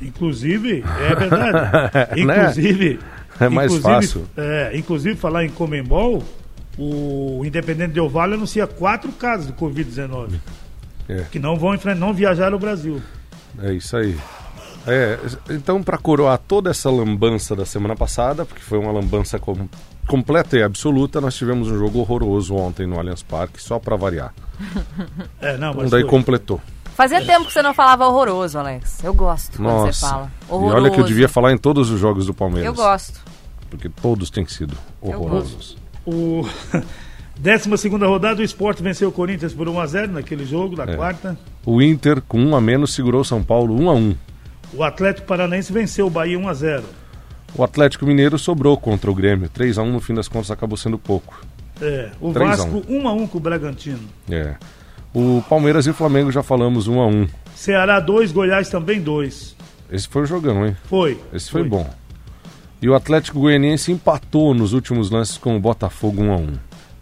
Inclusive, 0.00 0.84
é 1.10 1.14
verdade. 1.14 2.16
Né? 2.24 2.38
inclusive. 2.42 3.00
É 3.40 3.48
mais 3.48 3.72
inclusive, 3.72 3.94
fácil. 3.94 4.24
É, 4.36 4.72
inclusive, 4.76 5.16
falar 5.16 5.44
em 5.44 5.48
Comembol, 5.48 6.22
o 6.76 7.42
Independente 7.44 7.92
Del 7.92 8.08
Vale 8.08 8.34
anuncia 8.34 8.66
quatro 8.66 9.10
casos 9.12 9.46
de 9.48 9.52
Covid-19 9.52 10.34
É. 11.08 11.24
que 11.30 11.38
não 11.38 11.56
vão 11.56 11.76
não 11.96 12.12
viajar 12.12 12.52
ao 12.52 12.58
Brasil. 12.58 13.00
É 13.62 13.72
isso 13.72 13.96
aí. 13.96 14.16
É, 14.86 15.18
então, 15.50 15.82
para 15.82 15.98
coroar 15.98 16.38
toda 16.38 16.70
essa 16.70 16.90
lambança 16.90 17.54
da 17.54 17.66
semana 17.66 17.94
passada, 17.94 18.44
porque 18.44 18.62
foi 18.62 18.78
uma 18.78 18.90
lambança 18.92 19.38
com- 19.38 19.68
completa 20.06 20.56
e 20.56 20.62
absoluta, 20.62 21.20
nós 21.20 21.34
tivemos 21.36 21.68
um 21.70 21.78
jogo 21.78 21.98
horroroso 21.98 22.54
ontem 22.54 22.86
no 22.86 22.98
Allianz 22.98 23.22
Parque, 23.22 23.60
só 23.62 23.78
para 23.78 23.96
variar. 23.96 24.32
É, 25.40 25.56
não, 25.58 25.72
Então 25.72 25.88
daí 25.88 26.00
foi. 26.02 26.10
completou. 26.10 26.60
Fazia 26.98 27.24
tempo 27.24 27.46
que 27.46 27.52
você 27.52 27.62
não 27.62 27.72
falava 27.72 28.08
horroroso, 28.08 28.58
Alex. 28.58 29.04
Eu 29.04 29.14
gosto 29.14 29.56
quando 29.56 29.68
você 29.82 29.86
Nossa. 29.86 30.08
fala. 30.08 30.32
E 30.48 30.52
Horroroso. 30.52 30.76
olha 30.76 30.90
que 30.90 31.00
eu 31.00 31.04
devia 31.04 31.28
falar 31.28 31.52
em 31.52 31.56
todos 31.56 31.90
os 31.90 32.00
jogos 32.00 32.26
do 32.26 32.34
Palmeiras. 32.34 32.66
Eu 32.66 32.74
gosto. 32.74 33.20
Porque 33.70 33.88
todos 33.88 34.30
têm 34.30 34.44
sido 34.46 34.76
horrorosos. 35.00 35.76
O 36.04 36.42
12 37.38 37.88
rodada, 38.04 38.40
o 38.40 38.44
Sport 38.44 38.80
venceu 38.80 39.10
o 39.10 39.12
Corinthians 39.12 39.54
por 39.54 39.68
1x0 39.68 40.08
naquele 40.08 40.44
jogo 40.44 40.74
da 40.74 40.82
É. 40.82 40.96
quarta. 40.96 41.38
O 41.64 41.80
Inter, 41.80 42.20
com 42.20 42.40
um 42.40 42.56
a 42.56 42.60
menos, 42.60 42.92
segurou 42.92 43.22
São 43.22 43.44
Paulo 43.44 43.80
1 43.80 43.90
a 43.90 43.94
1 43.94 44.16
O 44.74 44.82
Atlético 44.82 45.28
Paranaense 45.28 45.72
venceu 45.72 46.08
o 46.08 46.10
Bahia 46.10 46.36
1x0. 46.36 46.82
O 47.54 47.62
Atlético 47.62 48.06
Mineiro 48.06 48.36
sobrou 48.40 48.76
contra 48.76 49.08
o 49.08 49.14
Grêmio. 49.14 49.48
3 49.48 49.78
a 49.78 49.82
1 49.84 49.92
no 49.92 50.00
fim 50.00 50.14
das 50.14 50.26
contas 50.26 50.50
acabou 50.50 50.76
sendo 50.76 50.98
pouco. 50.98 51.46
É, 51.80 52.10
o 52.20 52.32
3 52.32 52.58
a 52.58 52.64
1. 52.64 52.70
Vasco 52.72 52.92
1x1 52.92 53.28
com 53.28 53.38
o 53.38 53.40
Bragantino. 53.40 54.00
É. 54.28 54.56
O 55.14 55.42
Palmeiras 55.48 55.86
e 55.86 55.90
o 55.90 55.94
Flamengo 55.94 56.30
já 56.30 56.42
falamos 56.42 56.86
1 56.86 57.00
a 57.00 57.06
1 57.06 57.26
Ceará 57.54 57.98
2, 57.98 58.30
Goiás 58.32 58.68
também 58.68 59.00
2. 59.00 59.56
Esse 59.90 60.06
foi 60.06 60.22
o 60.22 60.26
jogão, 60.26 60.66
hein? 60.66 60.76
Foi. 60.84 61.18
Esse 61.32 61.50
foi, 61.50 61.64
bom. 61.64 61.88
E 62.80 62.88
o 62.88 62.94
Atlético 62.94 63.40
Goianiense 63.40 63.90
empatou 63.90 64.54
nos 64.54 64.72
últimos 64.72 65.10
lances 65.10 65.36
com 65.38 65.56
o 65.56 65.60
Botafogo 65.60 66.22
1 66.22 66.32
a 66.32 66.36
1 66.36 66.52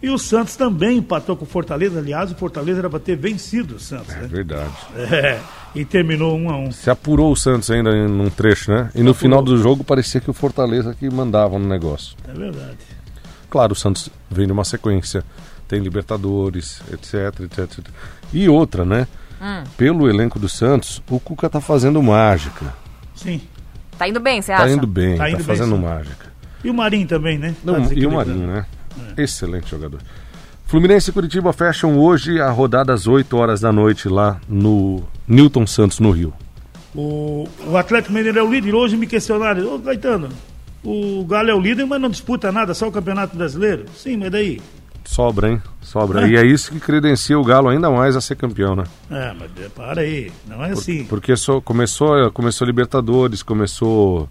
E 0.01 0.09
o 0.09 0.17
Santos 0.17 0.55
também 0.55 0.97
empatou 0.97 1.35
com 1.35 1.43
o 1.45 1.47
Fortaleza. 1.47 1.99
Aliás, 1.99 2.31
o 2.31 2.35
Fortaleza 2.35 2.79
era 2.79 2.89
para 2.89 2.99
ter 2.99 3.15
vencido 3.15 3.75
o 3.75 3.79
Santos. 3.79 4.15
É 4.15 4.21
né? 4.21 4.27
verdade. 4.27 4.71
É, 4.95 5.39
e 5.75 5.85
terminou 5.85 6.35
1x1. 6.39 6.71
Se 6.71 6.89
apurou 6.89 7.31
o 7.31 7.35
Santos 7.35 7.69
ainda 7.69 7.91
em- 7.91 8.07
num 8.07 8.29
trecho, 8.29 8.71
né? 8.71 8.89
E 8.95 9.03
no 9.03 9.13
final 9.13 9.43
do 9.43 9.57
jogo 9.57 9.83
parecia 9.83 10.19
que 10.21 10.29
o 10.31 10.33
Fortaleza 10.33 10.95
que 10.97 11.07
mandava 11.09 11.59
no 11.59 11.67
negócio. 11.67 12.15
É 12.27 12.33
verdade. 12.33 12.77
Claro, 13.49 13.73
o 13.73 13.75
Santos 13.75 14.09
vem 14.31 14.47
numa 14.47 14.63
sequência. 14.63 15.23
Tem 15.67 15.79
Libertadores, 15.81 16.81
etc, 16.91 17.41
etc. 17.41 17.59
etc. 17.59 17.85
E 18.33 18.47
outra, 18.47 18.85
né? 18.85 19.07
Pelo 19.75 20.09
elenco 20.09 20.39
do 20.39 20.49
Santos, 20.49 21.01
o 21.09 21.19
Cuca 21.19 21.49
tá 21.49 21.61
fazendo 21.61 22.01
mágica. 22.01 22.73
Sim. 23.15 23.41
Tá 23.97 24.07
indo 24.07 24.19
bem, 24.19 24.41
você 24.41 24.51
Tá 24.53 24.63
acha? 24.63 24.73
indo 24.73 24.87
bem, 24.87 25.17
Tá 25.17 25.23
tá, 25.23 25.29
indo 25.29 25.37
bem, 25.37 25.45
fazendo 25.45 25.75
sim. 25.75 25.81
mágica. 25.81 26.25
E 26.63 26.69
o 26.69 26.73
Marinho 26.73 27.07
também, 27.07 27.37
né? 27.37 27.55
Tá 27.63 27.71
Não, 27.71 27.93
e 27.93 28.05
o. 28.05 28.11
Marinho, 28.11 28.47
né? 28.47 28.65
Excelente 29.17 29.69
jogador. 29.69 29.99
Fluminense 30.65 31.09
e 31.09 31.13
Curitiba 31.13 31.53
fecham 31.53 31.97
hoje 31.99 32.41
a 32.41 32.49
rodada 32.49 32.93
às 32.93 33.07
8 33.07 33.35
horas 33.37 33.61
da 33.61 33.71
noite 33.71 34.09
lá 34.09 34.39
no 34.49 35.03
Newton 35.27 35.65
Santos, 35.67 35.99
no 35.99 36.11
Rio. 36.11 36.33
O, 36.95 37.47
o 37.67 37.77
Atlético 37.77 38.13
Mineiro 38.13 38.39
é 38.39 38.43
o 38.43 38.51
líder. 38.51 38.73
Hoje 38.73 38.97
me 38.97 39.05
questionaram, 39.07 39.75
ô 39.75 39.79
Caetano, 39.79 40.29
o 40.83 41.23
Galo 41.25 41.49
é 41.49 41.53
o 41.53 41.59
líder, 41.59 41.85
mas 41.85 42.01
não 42.01 42.09
disputa 42.09 42.51
nada, 42.51 42.73
só 42.73 42.87
o 42.87 42.91
Campeonato 42.91 43.37
Brasileiro. 43.37 43.85
Sim, 43.95 44.17
mas 44.17 44.31
daí? 44.31 44.59
Sobra, 45.07 45.49
hein? 45.49 45.61
Sobra. 45.81 46.27
É. 46.27 46.29
E 46.29 46.35
é 46.35 46.45
isso 46.45 46.71
que 46.71 46.79
credencia 46.79 47.39
o 47.39 47.43
Galo 47.43 47.69
ainda 47.69 47.89
mais 47.89 48.15
a 48.15 48.21
ser 48.21 48.35
campeão, 48.35 48.75
né? 48.75 48.83
É, 49.09 49.33
mas 49.33 49.49
para 49.73 50.01
aí, 50.01 50.31
não 50.47 50.63
é 50.63 50.71
assim. 50.71 51.05
Porque 51.05 51.35
só 51.35 51.61
começou, 51.61 52.29
começou 52.31 52.67
Libertadores, 52.67 53.41
começou 53.41 54.29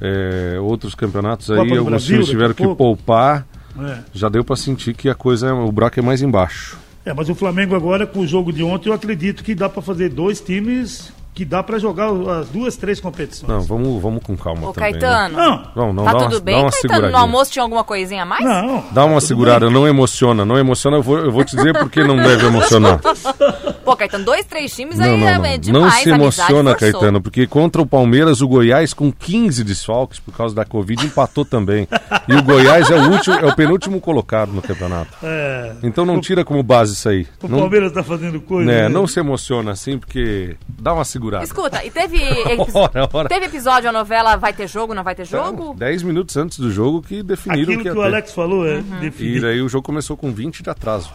é, 0.00 0.58
outros 0.60 0.94
campeonatos 0.94 1.46
Copa 1.46 1.62
aí, 1.62 1.70
alguns 1.70 1.84
Brasil, 1.90 2.16
times 2.16 2.28
tiveram 2.28 2.54
que 2.54 2.62
pouco. 2.62 2.76
poupar. 2.76 3.46
É. 3.80 3.98
Já 4.12 4.28
deu 4.28 4.44
pra 4.44 4.54
sentir 4.54 4.94
que 4.94 5.08
a 5.08 5.14
coisa, 5.14 5.48
é- 5.48 5.52
o 5.52 5.72
buraco 5.72 5.98
é 5.98 6.02
mais 6.02 6.20
embaixo. 6.20 6.76
É, 7.06 7.12
mas 7.14 7.28
o 7.30 7.34
Flamengo 7.34 7.74
agora, 7.74 8.06
com 8.06 8.20
o 8.20 8.26
jogo 8.26 8.52
de 8.52 8.62
ontem, 8.62 8.90
eu 8.90 8.92
acredito 8.92 9.42
que 9.42 9.54
dá 9.54 9.68
para 9.68 9.80
fazer 9.82 10.10
dois 10.10 10.40
times 10.40 11.10
que 11.34 11.44
dá 11.46 11.62
para 11.62 11.78
jogar 11.78 12.10
as 12.38 12.48
duas, 12.48 12.76
três 12.76 13.00
competições. 13.00 13.48
Não, 13.50 13.60
vamos, 13.62 14.02
vamos 14.02 14.22
com 14.22 14.36
calma 14.36 14.68
Ô, 14.68 14.72
também. 14.72 14.92
né? 14.92 14.98
Caetano. 15.00 15.36
Não, 15.36 15.62
Não, 15.74 15.92
não, 15.94 16.04
Tá 16.04 16.14
tudo 16.14 16.34
uma, 16.34 16.40
bem, 16.40 16.56
dá 16.56 16.62
uma 16.62 16.70
Caetano? 16.70 17.10
No 17.10 17.16
almoço 17.16 17.52
tinha 17.52 17.62
alguma 17.62 17.82
coisinha 17.84 18.22
a 18.22 18.26
mais? 18.26 18.44
não. 18.44 18.84
Dá 18.92 19.04
uma 19.04 19.14
tudo 19.18 19.28
segurada, 19.28 19.64
bem. 19.66 19.74
não 19.74 19.88
emociona, 19.88 20.44
não 20.44 20.58
emociona, 20.58 20.98
eu 20.98 21.02
vou, 21.02 21.18
eu 21.18 21.32
vou 21.32 21.42
te 21.44 21.56
dizer 21.56 21.72
porque 21.78 22.04
não 22.04 22.16
deve 22.16 22.46
emocionar. 22.46 23.00
Pô, 23.82 23.96
Caetano, 23.96 24.24
dois, 24.26 24.44
três 24.44 24.74
times 24.76 24.98
Não, 24.98 25.06
aí 25.06 25.18
não, 25.18 25.26
é 25.28 25.52
não. 25.52 25.58
demais. 25.58 25.82
Não 25.82 25.90
se 25.90 26.10
emociona. 26.10 26.74
Caetano, 26.74 27.20
porque 27.22 27.46
contra 27.46 27.80
o 27.80 27.86
Palmeiras, 27.86 28.42
o 28.42 28.48
Goiás, 28.48 28.92
com 28.92 29.10
15 29.10 29.64
desfalques 29.64 30.20
por 30.20 30.34
causa 30.36 30.54
da 30.54 30.64
Covid, 30.66 31.04
empatou 31.06 31.44
também. 31.46 31.88
E 32.28 32.34
o 32.34 32.42
Goiás 32.42 32.90
é 32.90 32.94
o, 32.96 33.10
último, 33.10 33.36
é 33.36 33.46
o 33.46 33.56
penúltimo 33.56 34.00
colocado 34.02 34.52
no 34.52 34.60
campeonato. 34.60 35.16
É, 35.22 35.72
Então 35.82 36.04
não 36.04 36.20
tira 36.20 36.44
como 36.44 36.62
base 36.62 36.92
isso 36.92 37.08
aí. 37.08 37.26
o 37.42 37.48
Não, 37.48 37.58
Palmeiras 37.60 37.90
tá 37.92 38.02
fazendo 38.02 38.38
coisa. 38.40 38.70
né, 38.70 38.82
né? 38.82 38.88
não 38.90 39.06
se 39.06 39.18
emociona 39.18 39.72
assim, 39.72 39.98
porque 39.98 40.56
dá 40.68 40.92
uma 40.92 41.04
segurada. 41.04 41.21
Escuta, 41.42 41.84
e 41.84 41.90
teve, 41.90 42.18
Ora, 42.74 43.08
ora. 43.12 43.28
teve 43.28 43.46
episódio, 43.46 43.88
a 43.88 43.92
novela 43.92 44.36
vai 44.36 44.52
ter 44.52 44.68
jogo, 44.68 44.94
não 44.94 45.04
vai 45.04 45.14
ter 45.14 45.24
jogo? 45.24 45.62
Então, 45.62 45.74
10 45.76 46.02
minutos 46.02 46.36
antes 46.36 46.58
do 46.58 46.70
jogo 46.70 47.02
que 47.02 47.22
definiram 47.22 47.62
Aquilo 47.62 47.78
que 47.78 47.90
que, 47.90 47.90
o 47.90 48.02
ter. 48.02 48.06
Alex 48.06 48.32
falou 48.32 48.66
é 48.66 48.76
Uhum. 48.76 49.10
E 49.18 49.40
daí 49.40 49.60
o 49.60 49.68
jogo 49.68 49.84
começou 49.84 50.16
com 50.16 50.32
20 50.32 50.62
de 50.62 50.70
atraso. 50.70 51.12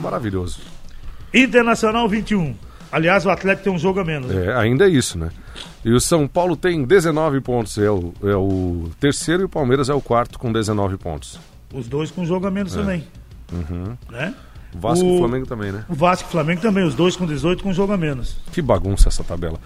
Maravilhoso. 0.00 0.60
Internacional 1.32 2.08
21. 2.08 2.54
Aliás, 2.90 3.24
o 3.24 3.30
Atlético 3.30 3.64
tem 3.64 3.72
um 3.72 3.78
jogo 3.78 4.00
a 4.00 4.04
menos. 4.04 4.30
né? 4.30 4.46
É, 4.46 4.54
ainda 4.54 4.86
é 4.86 4.88
isso, 4.90 5.18
né? 5.18 5.30
E 5.84 5.90
o 5.92 6.00
São 6.00 6.28
Paulo 6.28 6.56
tem 6.56 6.84
19 6.84 7.40
pontos, 7.40 7.78
é 7.78 7.90
o, 7.90 8.12
é 8.22 8.36
o 8.36 8.90
terceiro 9.00 9.42
e 9.42 9.44
o 9.46 9.48
Palmeiras 9.48 9.88
é 9.88 9.94
o 9.94 10.00
quarto 10.00 10.38
com 10.38 10.52
19 10.52 10.98
pontos. 10.98 11.40
Os 11.72 11.88
dois 11.88 12.10
com 12.10 12.24
jogo 12.24 12.46
a 12.46 12.50
menos 12.50 12.74
também. 12.74 13.06
Né? 14.10 14.34
O 14.74 14.78
Vasco 14.78 15.04
e 15.04 15.08
O- 15.08 15.14
o 15.14 15.18
Flamengo 15.18 15.46
também, 15.46 15.70
né? 15.72 15.84
O 15.88 15.94
Vasco 15.94 16.24
e 16.26 16.28
o 16.28 16.30
Flamengo 16.32 16.60
também, 16.60 16.84
os 16.84 16.94
dois 16.94 17.14
com 17.16 17.26
18 17.26 17.62
com 17.62 17.70
um 17.70 17.74
jogo 17.74 17.92
a 17.92 17.96
menos. 17.96 18.36
Que 18.52 18.62
bagunça 18.62 19.08
essa 19.08 19.22
tabela. 19.22 19.58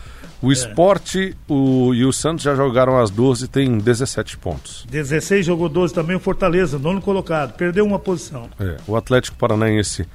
O 0.43 0.53
Esporte 0.53 1.35
o, 1.49 1.95
e 1.95 2.05
o 2.05 2.13
Santos 2.13 2.45
já 2.45 2.55
jogaram 2.55 2.99
às 2.99 3.11
12 3.11 3.47
e 3.47 3.49
tem 3.49 3.79
17 3.79 4.37
pontos. 4.37 4.85
16 4.91 5.47
jogou 5.47 5.69
12 5.69 5.95
também 5.95 6.17
o 6.17 6.21
Fortaleza, 6.21 6.79
nono 6.79 7.01
colocado. 7.01 7.55
Perdeu 7.55 7.85
uma 7.87 7.99
posição. 7.99 8.49
É, 8.61 8.77
o 8.87 8.97
Atlético 8.97 9.37
Paranaense 9.39 10.07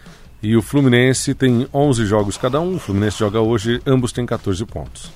e 0.44 0.56
o 0.56 0.62
Fluminense 0.62 1.34
tem 1.34 1.68
11 1.74 2.06
jogos 2.06 2.38
cada 2.38 2.60
um. 2.62 2.76
O 2.76 2.80
Fluminense 2.80 3.18
joga 3.18 3.40
hoje, 3.42 3.82
ambos 3.86 4.12
têm 4.12 4.26
14 4.26 4.64
pontos. 4.66 5.12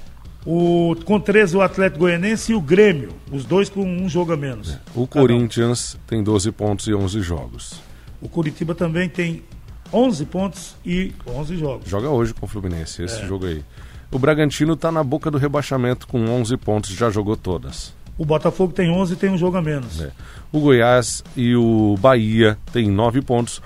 O, 0.45 0.95
com 1.05 1.19
13 1.19 1.57
o 1.57 1.61
Atlético 1.61 1.99
Goianense 1.99 2.51
e 2.51 2.55
o 2.55 2.61
Grêmio. 2.61 3.09
Os 3.31 3.45
dois 3.45 3.67
com 3.69 3.81
um 3.83 4.07
jogo 4.07 4.31
a 4.33 4.37
menos. 4.37 4.77
O 4.95 5.05
Cada 5.07 5.23
um. 5.23 5.27
Corinthians 5.27 5.97
tem 6.07 6.23
12 6.23 6.51
pontos 6.51 6.87
e 6.87 6.93
11 6.93 7.19
jogos. 7.21 7.79
O 8.21 8.29
Curitiba 8.29 8.73
também 8.73 9.09
tem 9.09 9.43
11 9.93 10.25
pontos 10.25 10.75
e 10.85 11.13
11 11.27 11.57
jogos. 11.57 11.89
Joga 11.89 12.09
hoje 12.09 12.33
com 12.33 12.45
o 12.45 12.49
Fluminense, 12.49 13.03
esse 13.03 13.25
jogo 13.25 13.45
aí. 13.45 13.63
O 14.11 14.19
Bragantino 14.19 14.73
está 14.73 14.91
na 14.91 15.03
boca 15.03 15.29
do 15.29 15.37
rebaixamento 15.37 16.07
com 16.07 16.25
11 16.25 16.57
pontos, 16.57 16.91
já 16.91 17.09
jogou 17.09 17.35
todas. 17.35 17.93
O 18.17 18.25
Botafogo 18.25 18.71
tem 18.71 18.89
11 18.89 19.13
e 19.13 19.15
tem 19.17 19.29
um 19.29 19.37
jogo 19.37 19.57
a 19.57 19.61
menos. 19.61 20.01
É. 20.01 20.11
O 20.51 20.59
Goiás 20.59 21.23
e 21.35 21.55
o 21.55 21.95
Bahia 21.99 22.57
têm 22.71 22.89
9 22.89 23.21
pontos. 23.21 23.61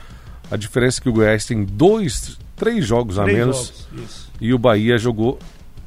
A 0.50 0.58
diferença 0.58 1.00
é 1.00 1.04
que 1.04 1.10
o 1.10 1.14
Goiás 1.14 1.46
tem 1.46 1.64
dois, 1.64 2.40
três 2.56 2.86
jogos 2.86 3.20
a 3.20 3.24
Três 3.24 3.38
menos 3.38 3.88
jogos, 3.94 4.28
e 4.42 4.54
o 4.54 4.58
Bahia 4.58 4.98
jogou 4.98 5.38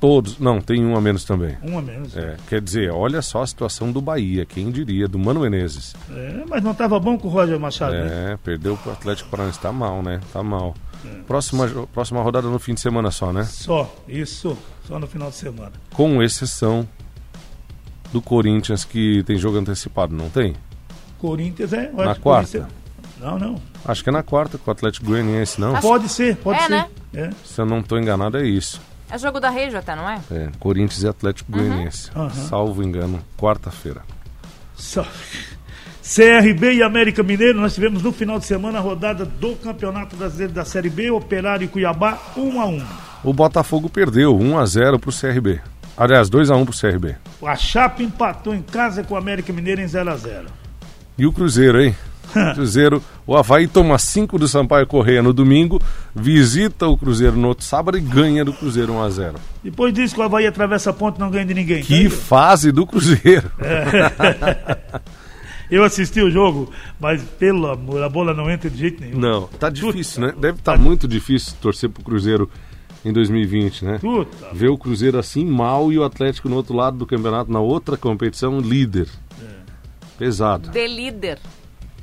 todos. 0.02 0.38
Não, 0.40 0.60
tem 0.60 0.84
um 0.84 0.96
a 0.96 1.00
menos 1.00 1.24
também. 1.24 1.56
Um 1.62 1.78
a 1.78 1.80
menos. 1.82 2.16
É, 2.16 2.36
quer 2.48 2.60
dizer, 2.60 2.90
olha 2.90 3.22
só 3.22 3.40
a 3.42 3.46
situação 3.46 3.92
do 3.92 4.02
Bahia, 4.02 4.44
quem 4.44 4.68
diria, 4.70 5.06
do 5.06 5.16
Mano 5.18 5.40
Menezes. 5.40 5.94
É, 6.10 6.42
mas 6.48 6.62
não 6.62 6.72
estava 6.72 6.98
bom 6.98 7.16
com 7.16 7.28
o 7.28 7.30
Roger 7.30 7.58
Machado, 7.58 7.92
né? 7.94 8.32
É, 8.32 8.36
perdeu 8.36 8.76
pro 8.76 8.90
Atlético 8.90 9.30
Paranaense, 9.30 9.60
tá 9.60 9.70
mal, 9.72 10.02
né? 10.02 10.20
Tá 10.32 10.42
mal. 10.42 10.74
Próxima, 11.26 11.68
próxima 11.92 12.20
rodada 12.20 12.48
no 12.48 12.58
fim 12.58 12.74
de 12.74 12.80
semana 12.80 13.10
só, 13.12 13.32
né? 13.32 13.44
Só, 13.44 13.92
isso, 14.08 14.58
só 14.86 14.98
no 14.98 15.06
final 15.06 15.30
de 15.30 15.36
semana. 15.36 15.72
Com 15.94 16.20
exceção 16.22 16.86
do 18.12 18.20
Corinthians 18.20 18.84
que 18.84 19.22
tem 19.24 19.38
jogo 19.38 19.56
antecipado, 19.58 20.14
não 20.14 20.28
tem? 20.28 20.54
Corinthians 21.18 21.72
é. 21.72 21.86
eu 21.90 22.04
Na 22.04 22.14
quarta? 22.16 22.58
Corinthians- 22.58 22.66
Não, 23.20 23.38
não. 23.38 23.62
Acho 23.84 24.02
que 24.02 24.10
é 24.10 24.12
na 24.12 24.22
quarta 24.22 24.58
com 24.58 24.68
o 24.70 24.72
Atlético 24.72 25.06
Goianiense, 25.06 25.60
não? 25.60 25.74
Acho- 25.76 25.86
Pode 25.86 26.08
ser, 26.08 26.36
pode 26.36 26.58
É, 26.58 26.62
ser. 26.62 26.70
né? 26.70 26.88
É. 27.14 27.30
Se 27.44 27.60
eu 27.60 27.66
não 27.66 27.78
estou 27.78 27.98
enganado, 27.98 28.36
é 28.38 28.44
isso. 28.46 28.80
É 29.12 29.18
jogo 29.18 29.38
da 29.38 29.50
Rejo 29.50 29.76
até, 29.76 29.94
não 29.94 30.08
é? 30.08 30.18
É, 30.30 30.48
Corinthians 30.58 31.02
e 31.02 31.06
Atlético 31.06 31.52
Goianiense. 31.52 32.10
Aham. 32.16 32.30
Salvo 32.30 32.82
engano, 32.82 33.20
quarta-feira. 33.36 34.00
Só. 34.74 35.06
CRB 36.02 36.76
e 36.76 36.82
América 36.82 37.22
Mineiro, 37.22 37.60
nós 37.60 37.74
tivemos 37.74 38.02
no 38.02 38.10
final 38.10 38.38
de 38.38 38.46
semana 38.46 38.78
a 38.78 38.80
rodada 38.80 39.26
do 39.26 39.54
Campeonato 39.56 40.16
Brasileiro 40.16 40.54
da 40.54 40.64
Série 40.64 40.88
B, 40.88 41.10
Operário 41.10 41.66
e 41.66 41.68
Cuiabá, 41.68 42.18
1 42.34 42.58
a 42.58 42.66
1 42.66 42.82
O 43.22 43.34
Botafogo 43.34 43.90
perdeu 43.90 44.34
1 44.34 44.58
a 44.58 44.64
0 44.64 44.98
pro 44.98 45.12
CRB. 45.12 45.60
Aliás, 45.94 46.30
2 46.30 46.50
a 46.50 46.56
1 46.56 46.64
pro 46.64 46.74
CRB. 46.74 47.14
A 47.44 47.54
Chape 47.54 48.02
empatou 48.02 48.54
em 48.54 48.62
casa 48.62 49.04
com 49.04 49.12
o 49.12 49.18
América 49.18 49.52
Mineiro 49.52 49.82
em 49.82 49.86
0 49.86 50.10
a 50.10 50.16
0 50.16 50.46
E 51.18 51.26
o 51.26 51.32
Cruzeiro, 51.34 51.82
hein? 51.82 51.94
Cruzeiro, 52.54 53.02
o 53.26 53.36
Havaí 53.36 53.66
toma 53.66 53.98
5 53.98 54.38
do 54.38 54.48
Sampaio 54.48 54.86
Correia 54.86 55.22
no 55.22 55.32
domingo, 55.32 55.80
visita 56.14 56.86
o 56.86 56.96
Cruzeiro 56.96 57.36
no 57.36 57.48
outro 57.48 57.64
sábado 57.64 57.98
e 57.98 58.00
ganha 58.00 58.44
do 58.44 58.52
Cruzeiro 58.52 58.92
1 58.94 59.02
a 59.02 59.10
0 59.10 59.34
Depois 59.62 59.92
disso 59.92 60.14
que 60.14 60.20
o 60.20 60.24
Havaí 60.24 60.46
atravessa 60.46 60.90
a 60.90 60.92
ponte 60.92 61.16
e 61.16 61.20
não 61.20 61.30
ganha 61.30 61.44
de 61.46 61.54
ninguém. 61.54 61.82
Que 61.82 62.08
Tá? 62.08 62.16
fase 62.16 62.72
do 62.72 62.86
Cruzeiro! 62.86 63.50
Eu 65.70 65.82
assisti 65.84 66.20
o 66.20 66.30
jogo, 66.30 66.70
mas 67.00 67.22
pelo 67.22 67.66
amor, 67.70 68.02
a 68.02 68.08
bola 68.08 68.34
não 68.34 68.50
entra 68.50 68.68
de 68.68 68.76
jeito 68.76 69.00
nenhum. 69.00 69.18
Não, 69.18 69.46
tá 69.46 69.70
difícil, 69.70 70.20
né? 70.20 70.34
Deve 70.38 70.58
estar 70.58 70.78
muito 70.78 71.08
difícil 71.08 71.54
torcer 71.62 71.88
pro 71.88 72.04
Cruzeiro 72.04 72.50
em 73.02 73.10
2020, 73.10 73.84
né? 73.86 73.98
Puta. 73.98 74.48
Ver 74.52 74.68
o 74.68 74.76
Cruzeiro 74.76 75.18
assim 75.18 75.46
mal 75.46 75.90
e 75.90 75.98
o 75.98 76.04
Atlético 76.04 76.46
no 76.46 76.56
outro 76.56 76.76
lado 76.76 76.98
do 76.98 77.06
campeonato, 77.06 77.50
na 77.50 77.60
outra 77.60 77.96
competição, 77.96 78.60
líder. 78.60 79.08
Pesado. 80.18 80.68
De 80.70 80.86
líder. 80.86 81.38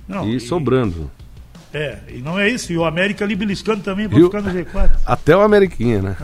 Não, 0.10 0.28
E 0.28 0.40
sobrando. 0.40 1.10
É, 1.72 2.00
e 2.10 2.18
não 2.18 2.40
é 2.40 2.50
isso. 2.50 2.74
E 2.74 2.78
o 2.78 2.84
América 2.84 3.24
ali 3.24 3.36
beliscando 3.36 3.82
também 3.82 4.10
pra 4.10 4.18
Viu? 4.18 4.26
ficar 4.28 4.42
no 4.42 4.52
G4. 4.52 4.90
Até 5.06 5.38
o 5.38 5.42
Ameriquinha, 5.42 6.02
né? 6.02 6.16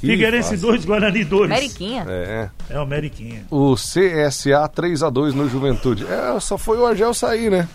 Que 0.00 0.08
Figueirense 0.08 0.50
fase. 0.50 0.62
2, 0.62 0.84
Guarani 0.84 1.22
2. 1.24 1.50
Ameriquinha. 1.50 2.04
É. 2.08 2.48
É 2.68 2.78
o 2.78 2.82
Ameriquinha. 2.82 3.44
O 3.50 3.74
CSA 3.76 4.66
3 4.74 5.02
a 5.04 5.10
2 5.10 5.32
no 5.34 5.48
Juventude. 5.48 6.04
É, 6.06 6.40
só 6.40 6.58
foi 6.58 6.78
o 6.78 6.86
Argel 6.86 7.14
sair, 7.14 7.50
né? 7.50 7.68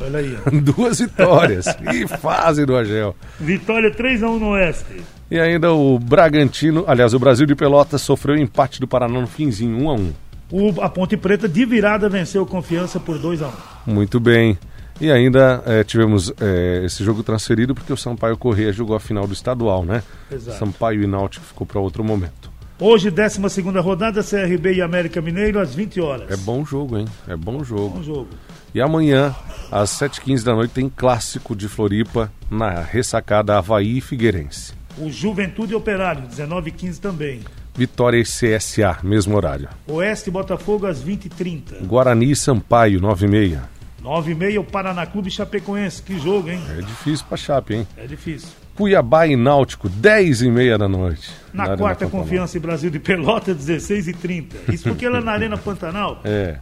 Olha 0.00 0.18
aí. 0.18 0.38
ó. 0.46 0.50
Duas 0.60 1.00
vitórias. 1.00 1.66
que 1.76 2.06
fase 2.06 2.64
do 2.64 2.74
Argel. 2.74 3.14
Vitória 3.38 3.90
3x1 3.90 4.38
no 4.38 4.50
Oeste. 4.50 5.02
E 5.30 5.38
ainda 5.38 5.72
o 5.72 5.98
Bragantino, 5.98 6.84
aliás, 6.86 7.12
o 7.12 7.18
Brasil 7.18 7.44
de 7.46 7.54
Pelotas 7.54 8.00
sofreu 8.00 8.36
empate 8.36 8.80
do 8.80 8.86
Paraná 8.86 9.20
no 9.20 9.26
finzinho, 9.26 9.76
1 9.76 9.90
a 9.90 9.94
1 9.94 10.12
O, 10.52 10.80
a 10.80 10.88
Ponte 10.88 11.16
Preta 11.16 11.48
de 11.48 11.66
virada 11.66 12.08
venceu 12.08 12.42
o 12.42 12.46
Confiança 12.46 13.00
por 13.00 13.18
2x1. 13.18 13.50
Muito 13.84 14.20
bem. 14.20 14.56
E 15.00 15.10
ainda 15.10 15.62
eh, 15.66 15.84
tivemos 15.84 16.32
eh, 16.40 16.82
esse 16.84 17.04
jogo 17.04 17.22
transferido 17.22 17.74
porque 17.74 17.92
o 17.92 17.96
Sampaio 17.96 18.36
Corrêa 18.36 18.72
jogou 18.72 18.96
a 18.96 19.00
final 19.00 19.26
do 19.26 19.32
estadual, 19.34 19.84
né? 19.84 20.02
Exato. 20.30 20.58
Sampaio 20.58 21.02
e 21.02 21.06
Náutico 21.06 21.44
ficou 21.44 21.66
para 21.66 21.80
outro 21.80 22.02
momento. 22.02 22.50
Hoje, 22.78 23.10
12 23.10 23.40
rodada, 23.80 24.22
CRB 24.22 24.74
e 24.74 24.82
América 24.82 25.20
Mineiro, 25.22 25.58
às 25.58 25.74
20 25.74 26.00
horas. 26.00 26.30
É 26.30 26.36
bom 26.36 26.64
jogo, 26.64 26.98
hein? 26.98 27.06
É 27.26 27.34
bom 27.34 27.64
jogo. 27.64 27.96
Bom 27.96 28.02
jogo. 28.02 28.28
E 28.74 28.80
amanhã, 28.80 29.34
às 29.70 29.90
7h15 29.90 30.44
da 30.44 30.54
noite, 30.54 30.72
tem 30.72 30.90
clássico 30.94 31.56
de 31.56 31.68
Floripa 31.68 32.30
na 32.50 32.82
ressacada 32.82 33.56
Havaí 33.56 33.98
e 33.98 34.00
Figueirense. 34.02 34.74
O 34.98 35.10
Juventude 35.10 35.74
Operário, 35.74 36.26
19 36.26 36.70
h 36.70 36.78
15 36.78 37.00
também. 37.00 37.40
Vitória 37.74 38.18
e 38.18 38.22
CSA, 38.22 38.98
mesmo 39.02 39.36
horário. 39.36 39.68
Oeste 39.86 40.28
e 40.28 40.32
Botafogo, 40.32 40.86
às 40.86 41.02
20h30. 41.02 41.86
Guarani 41.86 42.30
e 42.30 42.36
Sampaio, 42.36 43.00
9h30. 43.00 43.75
9h30, 44.06 44.60
o 44.60 44.64
Paraná 44.64 45.04
Clube 45.04 45.30
Chapecoense. 45.30 46.00
Que 46.00 46.16
jogo, 46.18 46.48
hein? 46.48 46.62
É 46.78 46.80
difícil 46.80 47.26
pra 47.28 47.36
Chape, 47.36 47.74
hein? 47.74 47.88
É 47.96 48.06
difícil. 48.06 48.48
Cuiabá 48.76 49.26
e 49.26 49.34
Náutico, 49.34 49.90
10h30 49.90 50.78
da 50.78 50.86
noite. 50.86 51.30
Na, 51.52 51.64
Arena 51.64 51.76
quarta. 51.78 52.06
Confiança 52.06 52.56
e 52.56 52.60
Brasil 52.60 52.90
de 52.90 53.00
Pelota, 53.00 53.52
16h30. 53.52 54.72
Isso 54.72 54.84
porque 54.84 55.06
ela 55.06 55.18
é 55.18 55.20
na 55.20 55.32
Arena 55.32 55.58
Pantanal. 55.58 56.20
É, 56.26 56.58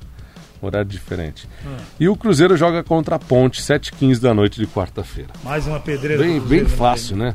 horário 0.63 0.89
diferente. 0.89 1.47
E 1.99 2.09
o 2.09 2.17
Cruzeiro 2.17 2.57
joga 2.57 2.83
contra 2.83 3.17
a 3.17 3.19
Ponte, 3.19 3.61
7h15 3.61 4.21
da 4.21 4.33
noite 4.33 4.59
de 4.59 4.67
quarta-feira. 4.67 5.31
Mais 5.43 5.67
uma 5.67 5.81
pedreira. 5.81 6.23
Bem, 6.23 6.41
bem 6.41 6.63
né? 6.63 6.69
fácil, 6.69 7.17
né? 7.17 7.35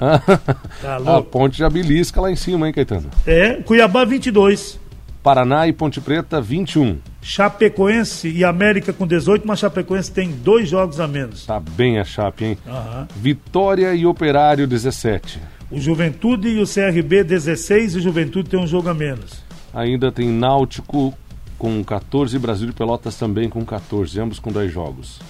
Tá 0.80 0.96
a. 0.96 1.22
Ponte 1.22 1.58
já 1.58 1.68
belisca 1.68 2.20
lá 2.20 2.30
em 2.30 2.36
cima, 2.36 2.66
hein, 2.66 2.72
Caetano? 2.72 3.10
É, 3.26 3.54
Cuiabá 3.62 4.04
22. 4.04 4.80
Paraná 5.22 5.66
e 5.68 5.72
Ponte 5.72 6.00
Preta, 6.00 6.40
21. 6.40 6.98
Chapecoense 7.22 8.28
e 8.28 8.44
América 8.44 8.92
com 8.92 9.06
18, 9.06 9.46
mas 9.46 9.60
Chapecoense 9.60 10.10
tem 10.10 10.32
dois 10.32 10.68
jogos 10.68 10.98
a 10.98 11.06
menos. 11.06 11.46
Tá 11.46 11.60
bem 11.60 12.00
a 12.00 12.04
Chape, 12.04 12.44
hein? 12.44 12.58
Aham. 12.66 13.06
Vitória 13.14 13.94
e 13.94 14.04
Operário, 14.04 14.66
17. 14.66 15.40
O 15.70 15.80
Juventude 15.80 16.48
e 16.48 16.60
o 16.60 16.66
CRB 16.66 17.22
16 17.22 17.94
e 17.94 17.98
o 17.98 18.00
Juventude 18.02 18.50
tem 18.50 18.60
um 18.60 18.66
jogo 18.66 18.88
a 18.88 18.94
menos. 18.94 19.40
Ainda 19.72 20.10
tem 20.10 20.28
Náutico 20.28 21.14
com 21.56 21.82
14 21.84 22.34
e 22.34 22.38
Brasil 22.40 22.66
de 22.66 22.72
Pelotas 22.72 23.16
também 23.16 23.48
com 23.48 23.64
14, 23.64 24.20
ambos 24.20 24.40
com 24.40 24.50
dois 24.50 24.72
jogos. 24.72 25.20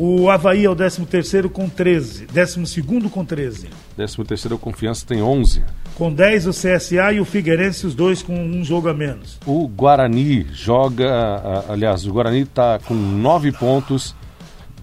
O 0.00 0.30
Havaí 0.30 0.64
é 0.64 0.70
o 0.70 0.76
13º 0.76 1.48
com 1.50 1.68
13. 1.68 2.26
12º 2.26 3.10
com 3.10 3.24
13. 3.24 3.68
13 3.96 4.24
terceiro 4.24 4.56
Confiança 4.56 5.04
tem 5.04 5.20
11. 5.20 5.64
Com 5.96 6.12
10 6.12 6.46
o 6.46 6.50
CSA 6.50 7.12
e 7.12 7.18
o 7.20 7.24
Figueirense, 7.24 7.84
os 7.84 7.96
dois 7.96 8.22
com 8.22 8.32
um 8.40 8.62
jogo 8.64 8.88
a 8.88 8.94
menos. 8.94 9.40
O 9.44 9.66
Guarani 9.66 10.46
joga, 10.52 11.64
aliás, 11.68 12.06
o 12.06 12.12
Guarani 12.12 12.42
está 12.42 12.78
com 12.78 12.94
9 12.94 13.50
pontos. 13.50 14.14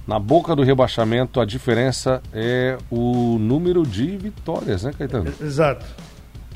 Na 0.06 0.20
boca 0.20 0.54
do 0.56 0.62
rebaixamento, 0.64 1.40
a 1.40 1.46
diferença 1.46 2.22
é 2.34 2.78
o 2.92 3.38
número 3.40 3.84
de 3.84 4.18
vitórias, 4.18 4.84
né, 4.84 4.92
Caetano? 4.96 5.34
Exato. 5.42 5.86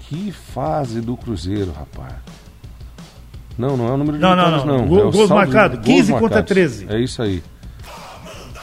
Que 0.09 0.31
fase 0.33 0.99
do 0.99 1.15
Cruzeiro, 1.15 1.71
rapaz. 1.71 2.13
Não, 3.57 3.75
não 3.77 3.87
é 3.87 3.91
o 3.91 3.97
número 3.97 4.17
de 4.17 4.21
Não, 4.21 4.35
não, 4.35 4.43
vitórias, 4.45 4.65
não. 4.65 4.77
não. 4.79 4.87
Gol- 4.87 4.99
é 4.99 5.03
o 5.05 5.11
gols 5.11 5.29
marcados, 5.29 5.79
15 5.79 6.11
contra 6.11 6.21
marcados. 6.27 6.49
13. 6.49 6.85
É 6.89 6.99
isso 6.99 7.21
aí. 7.21 7.41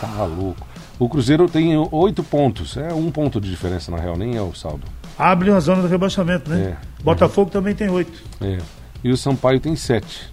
Tá 0.00 0.24
louco. 0.24 0.66
O 0.98 1.08
Cruzeiro 1.08 1.48
tem 1.48 1.76
8 1.76 2.22
pontos. 2.24 2.76
É 2.76 2.92
um 2.92 3.10
ponto 3.10 3.40
de 3.40 3.50
diferença, 3.50 3.90
na 3.90 3.98
real, 3.98 4.16
nem 4.16 4.36
é 4.36 4.42
o 4.42 4.54
saldo. 4.54 4.82
Abre 5.18 5.50
uma 5.50 5.60
zona 5.60 5.82
do 5.82 5.88
rebaixamento, 5.88 6.50
né? 6.50 6.76
É. 6.80 7.02
Botafogo 7.02 7.50
também 7.50 7.74
tem 7.74 7.88
8. 7.88 8.22
É. 8.40 8.58
E 9.04 9.10
o 9.10 9.16
Sampaio 9.16 9.60
tem 9.60 9.76
7. 9.76 10.32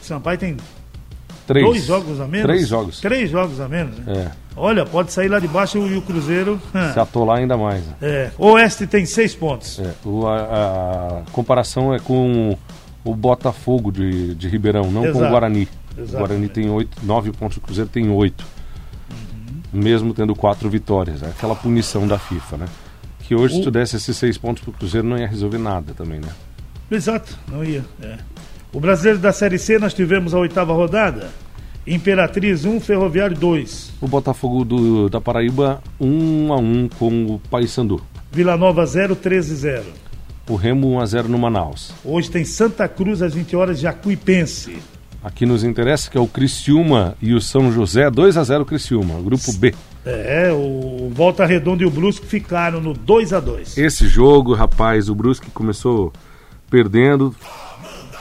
Sampaio 0.00 0.38
tem 0.38 0.56
Três. 1.46 1.64
dois 1.66 1.84
jogos 1.84 2.20
a 2.20 2.26
menos. 2.26 2.46
Três 2.46 2.68
jogos. 2.68 3.00
Três 3.00 3.30
jogos 3.30 3.60
a 3.60 3.68
menos. 3.68 3.98
né? 3.98 4.26
É. 4.26 4.30
Olha, 4.56 4.84
pode 4.84 5.12
sair 5.12 5.28
lá 5.28 5.38
de 5.38 5.48
baixo 5.48 5.78
e 5.78 5.96
o 5.96 6.02
Cruzeiro. 6.02 6.60
Se 6.92 6.98
atolar 7.00 7.38
ainda 7.38 7.56
mais. 7.56 7.84
né? 7.84 7.94
É. 8.02 8.30
Oeste 8.38 8.86
tem 8.86 9.06
seis 9.06 9.34
pontos. 9.34 9.78
É, 9.80 9.94
o- 10.04 10.26
a, 10.26 11.22
a 11.26 11.30
comparação 11.32 11.94
é 11.94 11.98
com 11.98 12.56
o 13.04 13.14
Botafogo 13.14 13.90
de, 13.90 14.34
de 14.34 14.48
Ribeirão, 14.48 14.90
não 14.90 15.02
com 15.02 15.06
o 15.08 15.10
Exato. 15.10 15.30
Guarani. 15.30 15.62
O 15.96 16.00
Exatamente. 16.00 16.16
Guarani 16.18 16.48
tem 16.48 16.70
oito, 16.70 16.98
nove 17.04 17.32
pontos, 17.32 17.56
o 17.56 17.60
Cruzeiro 17.60 17.88
tem 17.90 18.08
oito. 18.10 18.44
Mesmo 19.72 20.12
tendo 20.14 20.34
quatro 20.34 20.68
vitórias. 20.68 21.22
É 21.22 21.26
aquela 21.26 21.54
punição 21.54 22.06
da 22.06 22.18
FIFA, 22.18 22.56
né? 22.58 22.66
Que 23.20 23.34
hoje, 23.34 23.54
se 23.54 23.60
O- 23.60 23.64
tu 23.64 23.70
desse 23.70 23.96
esses 23.96 24.16
seis 24.16 24.36
pontos 24.36 24.62
pro 24.62 24.72
Cruzeiro, 24.72 25.06
não 25.06 25.16
ia 25.16 25.26
resolver 25.26 25.58
nada 25.58 25.92
também, 25.94 26.18
né? 26.20 26.28
Exato, 26.90 27.38
não 27.48 27.62
ia. 27.64 27.84
é. 28.02 28.16
O 28.72 28.80
brasileiro 28.80 29.18
da 29.18 29.32
Série 29.32 29.58
C, 29.58 29.78
nós 29.78 29.94
tivemos 29.94 30.34
a 30.34 30.38
oitava 30.38 30.72
rodada. 30.72 31.30
Imperatriz 31.86 32.64
1, 32.64 32.80
Ferroviário 32.80 33.36
2. 33.36 33.92
O 34.00 34.06
Botafogo 34.08 34.64
do, 34.64 35.08
da 35.08 35.20
Paraíba, 35.20 35.82
um 36.00 36.52
a 36.52 36.56
um 36.56 36.88
com 36.88 37.26
o 37.26 37.38
Paysandu. 37.50 38.00
Vila 38.30 38.56
Nova 38.56 38.84
0, 38.86 39.16
13 39.16 39.54
0. 39.56 39.84
O 40.48 40.56
Remo 40.56 40.88
1 40.94 41.00
a 41.00 41.06
0 41.06 41.28
no 41.28 41.38
Manaus. 41.38 41.92
Hoje 42.04 42.30
tem 42.30 42.44
Santa 42.44 42.86
Cruz 42.88 43.22
às 43.22 43.34
20 43.34 43.56
horas, 43.56 43.78
Jacuipense. 43.80 44.78
Aqui 45.22 45.44
nos 45.44 45.62
interessa 45.62 46.10
que 46.10 46.16
é 46.16 46.20
o 46.20 46.26
Criciúma 46.26 47.14
e 47.20 47.34
o 47.34 47.40
São 47.40 47.70
José, 47.70 48.10
2 48.10 48.38
a 48.38 48.44
0 48.44 48.64
Criciúma, 48.64 49.20
grupo 49.20 49.52
B. 49.52 49.74
É, 50.04 50.50
o 50.50 51.10
Volta 51.12 51.44
Redonda 51.44 51.82
e 51.82 51.86
o 51.86 51.90
Brusque 51.90 52.26
ficaram 52.26 52.80
no 52.80 52.94
2 52.94 53.34
a 53.34 53.40
2 53.40 53.76
Esse 53.76 54.08
jogo, 54.08 54.54
rapaz, 54.54 55.10
o 55.10 55.14
Brusque 55.14 55.50
começou 55.50 56.10
perdendo. 56.70 57.34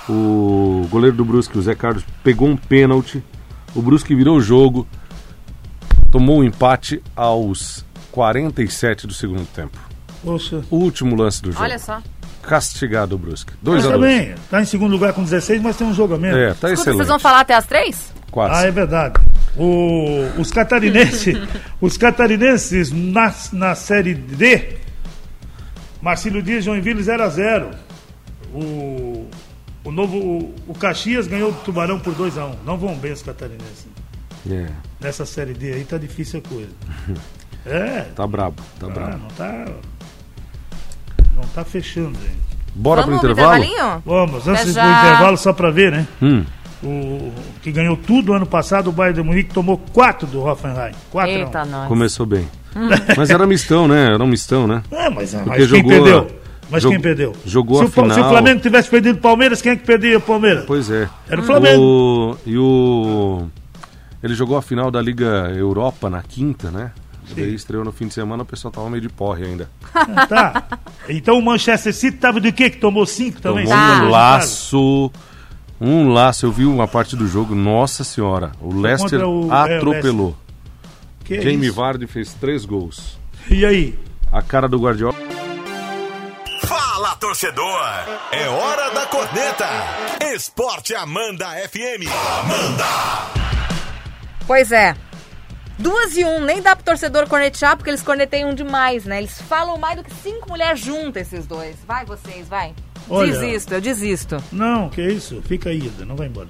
O 0.10 0.88
goleiro 0.90 1.16
do 1.16 1.24
Brusque, 1.24 1.58
o 1.58 1.62
Zé 1.62 1.76
Carlos, 1.76 2.04
pegou 2.22 2.50
um 2.50 2.58
pênalti. 2.58 3.24
O 3.74 3.82
Brusque 3.82 4.14
virou 4.14 4.38
o 4.38 4.42
jogo. 4.42 4.86
Tomou 6.12 6.40
o 6.40 6.44
empate 6.44 7.02
aos 7.16 7.86
47 8.12 9.08
do 9.08 9.14
segundo 9.14 9.46
tempo. 9.54 9.78
Poxa. 10.24 10.62
O 10.70 10.78
último 10.78 11.16
lance 11.16 11.42
do 11.42 11.52
jogo. 11.52 11.64
Olha 11.64 11.80
só. 11.80 12.02
Castigado 12.50 13.16
o 13.16 13.18
Brusque. 13.20 13.52
Mas 13.54 13.62
2 13.62 13.86
a 13.86 13.90
2 13.90 14.02
também, 14.02 14.36
tá 14.50 14.60
em 14.62 14.66
segundo 14.66 14.92
lugar 14.92 15.14
com 15.14 15.24
16, 15.24 15.62
mas 15.62 15.78
tem 15.78 15.86
um 15.86 15.94
jogo 15.94 16.16
a 16.16 16.18
menos. 16.18 16.36
É, 16.38 16.48
tá 16.48 16.54
Escuta, 16.54 16.74
excelente. 16.74 16.98
vocês 16.98 17.08
vão 17.08 17.20
falar 17.20 17.42
até 17.42 17.54
as 17.54 17.66
três? 17.68 18.12
Quase. 18.32 18.56
Ah, 18.56 18.68
é 18.68 18.72
verdade. 18.72 19.20
O- 19.56 20.40
os 20.42 20.52
catarinenses, 20.52 21.38
os 21.80 21.96
catarinenses 21.98 22.92
na, 22.92 23.32
na 23.54 23.76
série 23.76 24.16
D, 24.16 24.78
Marcílio 26.02 26.42
Dias, 26.42 26.64
Joinville 26.64 27.04
0 27.04 27.24
a 27.24 27.30
0 27.30 27.70
O, 28.54 29.28
o 29.84 29.92
novo, 29.92 30.18
o, 30.18 30.56
o 30.70 30.74
Caxias 30.74 31.28
ganhou 31.28 31.52
do 31.52 31.60
Tubarão 31.60 32.00
por 32.00 32.14
2 32.16 32.38
a 32.38 32.46
1 32.46 32.56
Não 32.66 32.78
vão 32.78 32.96
bem 32.96 33.12
os 33.12 33.22
catarinenses. 33.22 33.88
É, 34.50 34.68
Nessa 35.00 35.26
série 35.26 35.54
D 35.54 35.74
aí 35.74 35.84
tá 35.84 35.98
difícil 35.98 36.42
a 36.46 36.50
coisa. 36.50 36.72
É, 37.66 38.04
tá 38.16 38.26
brabo, 38.26 38.64
tá 38.80 38.88
ah, 38.88 38.90
brabo. 38.90 39.18
não 39.18 39.28
tá. 39.28 39.66
Não 41.42 41.48
tá 41.50 41.64
fechando, 41.64 42.14
gente. 42.20 42.50
Bora 42.76 43.02
Vamos 43.02 43.20
pro 43.20 43.32
intervalo? 43.32 43.64
intervalinho? 43.64 44.04
Vamos, 44.06 44.48
antes 44.48 44.66
do 44.66 44.70
intervalo, 44.80 45.38
só 45.38 45.52
pra 45.54 45.72
ver, 45.72 45.92
né? 45.92 46.08
Hum, 46.22 46.44
O 46.84 47.32
que 47.62 47.72
ganhou 47.72 47.98
tudo 47.98 48.32
ano 48.34 48.46
passado, 48.46 48.90
o 48.90 48.92
Bayern 48.94 49.22
de 49.22 49.28
Munique 49.28 49.54
tomou 49.54 49.78
4 49.92 50.26
do 50.28 50.42
Hoffenheim. 50.46 50.94
4 51.12 51.30
Eita, 51.32 51.66
nós. 51.66 51.88
começou 51.88 52.26
bem. 52.26 52.48
Mas 53.18 53.30
era 53.30 53.46
mistão, 53.48 53.88
né? 53.88 54.14
Era 54.14 54.24
um 54.24 54.28
mistão, 54.28 54.66
né? 54.68 54.82
É, 54.92 55.10
mas, 55.10 55.34
mas 55.34 55.44
Porque 55.44 55.58
quem 55.58 55.68
jogou- 55.68 55.90
perdeu? 55.92 56.28
Mas 56.72 56.84
jogou- 56.84 56.94
quem 56.96 57.02
perdeu? 57.02 57.34
jogou 57.46 57.78
se 57.80 57.84
a 57.84 57.88
o, 57.88 57.90
Pa- 57.90 58.04
Se 58.04 58.14
final. 58.14 58.26
o 58.28 58.30
Flamengo 58.32 58.62
tivesse 58.62 58.90
perdido 58.90 59.16
o 59.18 59.22
Palmeiras, 59.22 59.62
quem 59.62 59.72
é 59.72 59.76
que 59.76 59.84
perdia 59.86 60.18
o 60.20 60.22
Palmeiras? 60.22 60.66
Pois 60.68 60.90
é. 60.92 61.10
Era 61.28 61.42
o 61.42 61.44
Flamengo. 61.44 61.82
O- 61.82 62.38
e 62.46 62.58
o. 62.58 63.48
Ele 64.24 64.36
jogou 64.36 64.56
a 64.56 64.62
final 64.62 64.92
da 64.92 65.02
Liga 65.02 65.52
Europa 65.56 66.10
na 66.12 66.22
quinta, 66.22 66.70
né? 66.70 66.92
Daí 67.36 67.54
estreou 67.54 67.84
no 67.86 67.92
fim 67.92 68.08
de 68.08 68.14
semana, 68.14 68.44
o 68.44 68.46
pessoal 68.46 68.72
tava 68.72 68.90
meio 68.90 69.02
de 69.02 69.10
porre 69.10 69.46
ainda. 69.46 69.70
Ah, 69.94 70.26
tá. 70.28 70.80
Então 71.08 71.38
o 71.38 71.42
Manchester 71.42 71.94
City 71.94 72.18
tava 72.18 72.40
de 72.42 72.52
quê? 72.52 72.70
Que 72.70 72.78
tomou 72.78 73.06
5 73.06 73.42
também? 73.42 73.66
Tomou 73.66 73.80
Cinco 73.80 74.06
um 74.06 74.10
laço. 74.10 75.12
Um 75.82 76.10
laço, 76.12 76.46
eu 76.46 76.52
vi 76.52 76.66
uma 76.66 76.88
parte 76.88 77.16
do 77.16 77.26
jogo, 77.28 77.56
nossa 77.56 78.04
senhora. 78.04 78.52
O 78.60 78.74
Leicester 78.74 79.22
o- 79.22 79.44
é, 79.44 79.48
o 79.48 79.52
atropelou. 79.54 80.36
é 81.30 81.36
Jamie 81.42 81.68
isso? 81.68 81.76
Vardy 81.76 82.06
fez 82.08 82.34
três 82.34 82.66
gols. 82.66 83.18
E 83.50 83.66
aí? 83.66 83.98
A 84.32 84.42
cara 84.42 84.68
do 84.68 84.78
Guardiola. 84.80 85.16
Fala, 86.64 87.16
torcedor! 87.16 87.80
É 88.32 88.48
hora 88.50 88.90
da 88.94 89.06
corneta! 89.06 89.68
Esporte 90.36 90.94
Amanda 90.94 91.46
FM. 91.70 92.06
Pois 94.46 94.72
é. 94.72 94.96
Duas 95.80 96.16
e 96.18 96.26
um, 96.26 96.44
nem 96.44 96.62
dá 96.62 96.76
pro 96.76 96.84
torcedor 96.84 97.28
cornetear, 97.28 97.76
porque 97.78 97.90
eles 97.90 98.02
corneteiam 98.04 98.54
demais, 98.54 99.06
né? 99.06 99.20
Eles 99.20 99.42
falam 99.42 99.78
mais 99.78 99.96
do 99.98 100.04
que 100.04 100.14
cinco 100.14 100.50
mulheres 100.50 100.80
juntas, 100.82 101.32
esses 101.32 101.48
dois. 101.48 101.78
Vai 101.88 102.06
vocês, 102.06 102.48
vai. 102.50 102.74
Olha. 103.10 103.32
Desisto, 103.32 103.74
eu 103.74 103.82
desisto. 103.82 104.44
Não, 104.52 104.90
que 104.90 105.02
isso? 105.02 105.42
Fica 105.46 105.70
aí, 105.70 105.90
não 106.06 106.16
vai 106.18 106.28
embora. 106.28 106.50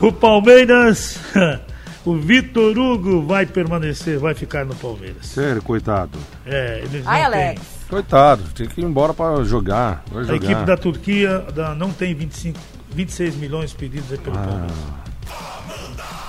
O, 0.00 0.06
o 0.08 0.12
Palmeiras, 0.12 1.18
o 2.06 2.14
Vitor 2.16 2.78
Hugo 2.78 3.26
vai 3.26 3.44
permanecer, 3.46 4.18
vai 4.18 4.34
ficar 4.34 4.64
no 4.64 4.74
Palmeiras. 4.76 5.26
Sério, 5.26 5.60
coitado. 5.62 6.18
É, 6.46 6.82
eles 6.84 7.04
Ai, 7.06 7.22
não 7.24 7.30
têm- 7.30 7.40
Alex. 7.46 7.60
Coitado, 7.88 8.42
tem 8.54 8.66
que 8.68 8.80
ir 8.80 8.84
embora 8.84 9.12
pra 9.14 9.42
jogar. 9.44 10.02
Vai 10.10 10.22
A 10.22 10.26
jogar. 10.26 10.36
equipe 10.44 10.64
da 10.64 10.76
Turquia 10.76 11.38
da- 11.54 11.74
não 11.74 11.90
tem 11.92 12.14
25, 12.14 12.58
26 12.90 13.34
milhões 13.36 13.72
pedidos 13.72 14.10
aí 14.12 14.18
Ah. 14.18 14.22
pelo 14.24 14.36
Palmeiras. 14.36 14.76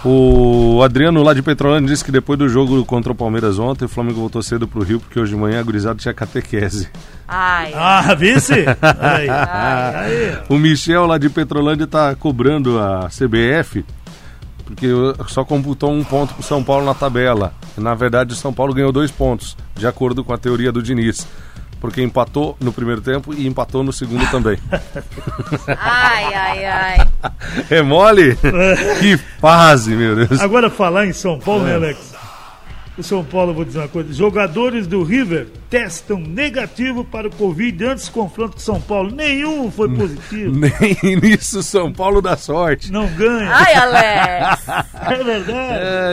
O 0.10 0.82
Adriano 0.84 1.22
lá 1.22 1.34
de 1.34 1.41
Petrolândia 1.41 1.89
disse 1.89 2.06
que 2.06 2.13
depois 2.13 2.39
do 2.39 2.48
jogo 2.48 2.86
contra 2.86 3.12
o 3.12 3.15
Palmeiras 3.15 3.60
ontem, 3.60 3.84
o 3.84 3.89
Flamengo 3.89 4.22
voltou 4.22 4.41
cedo 4.41 4.65
pro 4.65 4.82
Rio, 4.82 5.02
porque 5.02 5.20
hoje 5.20 5.34
de 5.34 5.38
manhã 5.38 5.60
a 5.60 5.63
gurizada 5.63 6.00
tinha 6.00 6.13
catequese. 6.13 6.88
Ai. 7.28 7.74
Ah, 7.76 8.13
vice? 8.15 8.54
Aí. 9.02 9.28
aí. 9.30 10.38
O 10.48 10.58
Michel 10.58 11.06
lá 11.06 11.17
de 11.17 11.30
Petrolândia 11.30 11.86
tá 11.86 12.15
cobrando 12.15 12.80
a 12.80 13.10
CBF, 13.10 13.84
porque 14.63 14.88
só 15.28 15.43
computou 15.43 15.91
um 15.91 16.06
ponto 16.06 16.34
pro 16.36 16.43
São 16.43 16.63
Paulo 16.63 16.86
na 16.86 16.93
tabela. 16.93 17.52
Na 17.76 17.93
verdade, 17.93 18.32
o 18.32 18.38
São 18.38 18.54
Paulo 18.54 18.74
ganhou 18.74 18.93
dois 18.93 19.12
pontos, 19.12 19.58
de 19.76 19.86
acordo 19.86 20.24
com 20.24 20.32
a 20.32 20.38
teoria 20.38 20.72
do 20.72 20.82
Diniz. 20.82 21.28
Porque 21.80 22.02
empatou 22.02 22.58
no 22.60 22.74
primeiro 22.74 23.02
tempo 23.02 23.34
e 23.34 23.46
empatou 23.48 23.84
no 23.84 23.94
segundo 23.94 24.26
também. 24.32 24.58
Ai, 25.78 26.34
ai, 26.34 26.66
ai. 26.66 27.08
É 27.70 27.82
mole? 27.82 28.36
que 29.00 29.18
fase, 29.40 29.96
meu 29.96 30.16
Deus. 30.16 30.40
Agora 30.40 30.70
falar 30.70 31.06
em 31.06 31.13
São 31.13 31.38
Paulo, 31.40 31.63
É. 31.66 31.70
né, 31.70 31.76
Alex? 31.76 32.17
O 32.98 33.04
São 33.04 33.24
Paulo, 33.24 33.54
vou 33.54 33.64
dizer 33.64 33.78
uma 33.78 33.88
coisa. 33.88 34.12
Jogadores 34.12 34.88
do 34.88 35.04
River 35.04 35.48
testam 35.70 36.18
negativo 36.20 37.06
para 37.06 37.28
o 37.28 37.32
Covid 37.36 37.86
antes 37.86 38.08
do 38.08 38.12
confronto 38.12 38.54
com 38.54 38.60
São 38.60 38.82
Paulo. 38.82 39.12
Nenhum 39.12 39.70
foi 39.70 39.88
positivo. 39.96 40.52
Nem 40.58 41.16
nisso 41.22 41.62
São 41.62 41.94
Paulo 41.94 42.24
dá 42.24 42.36
sorte. 42.36 42.92
Não 42.92 43.06
ganha. 43.10 43.52
Ai, 43.54 43.74
Alex. 43.76 44.66
É 45.10 45.24
verdade. 45.24 45.52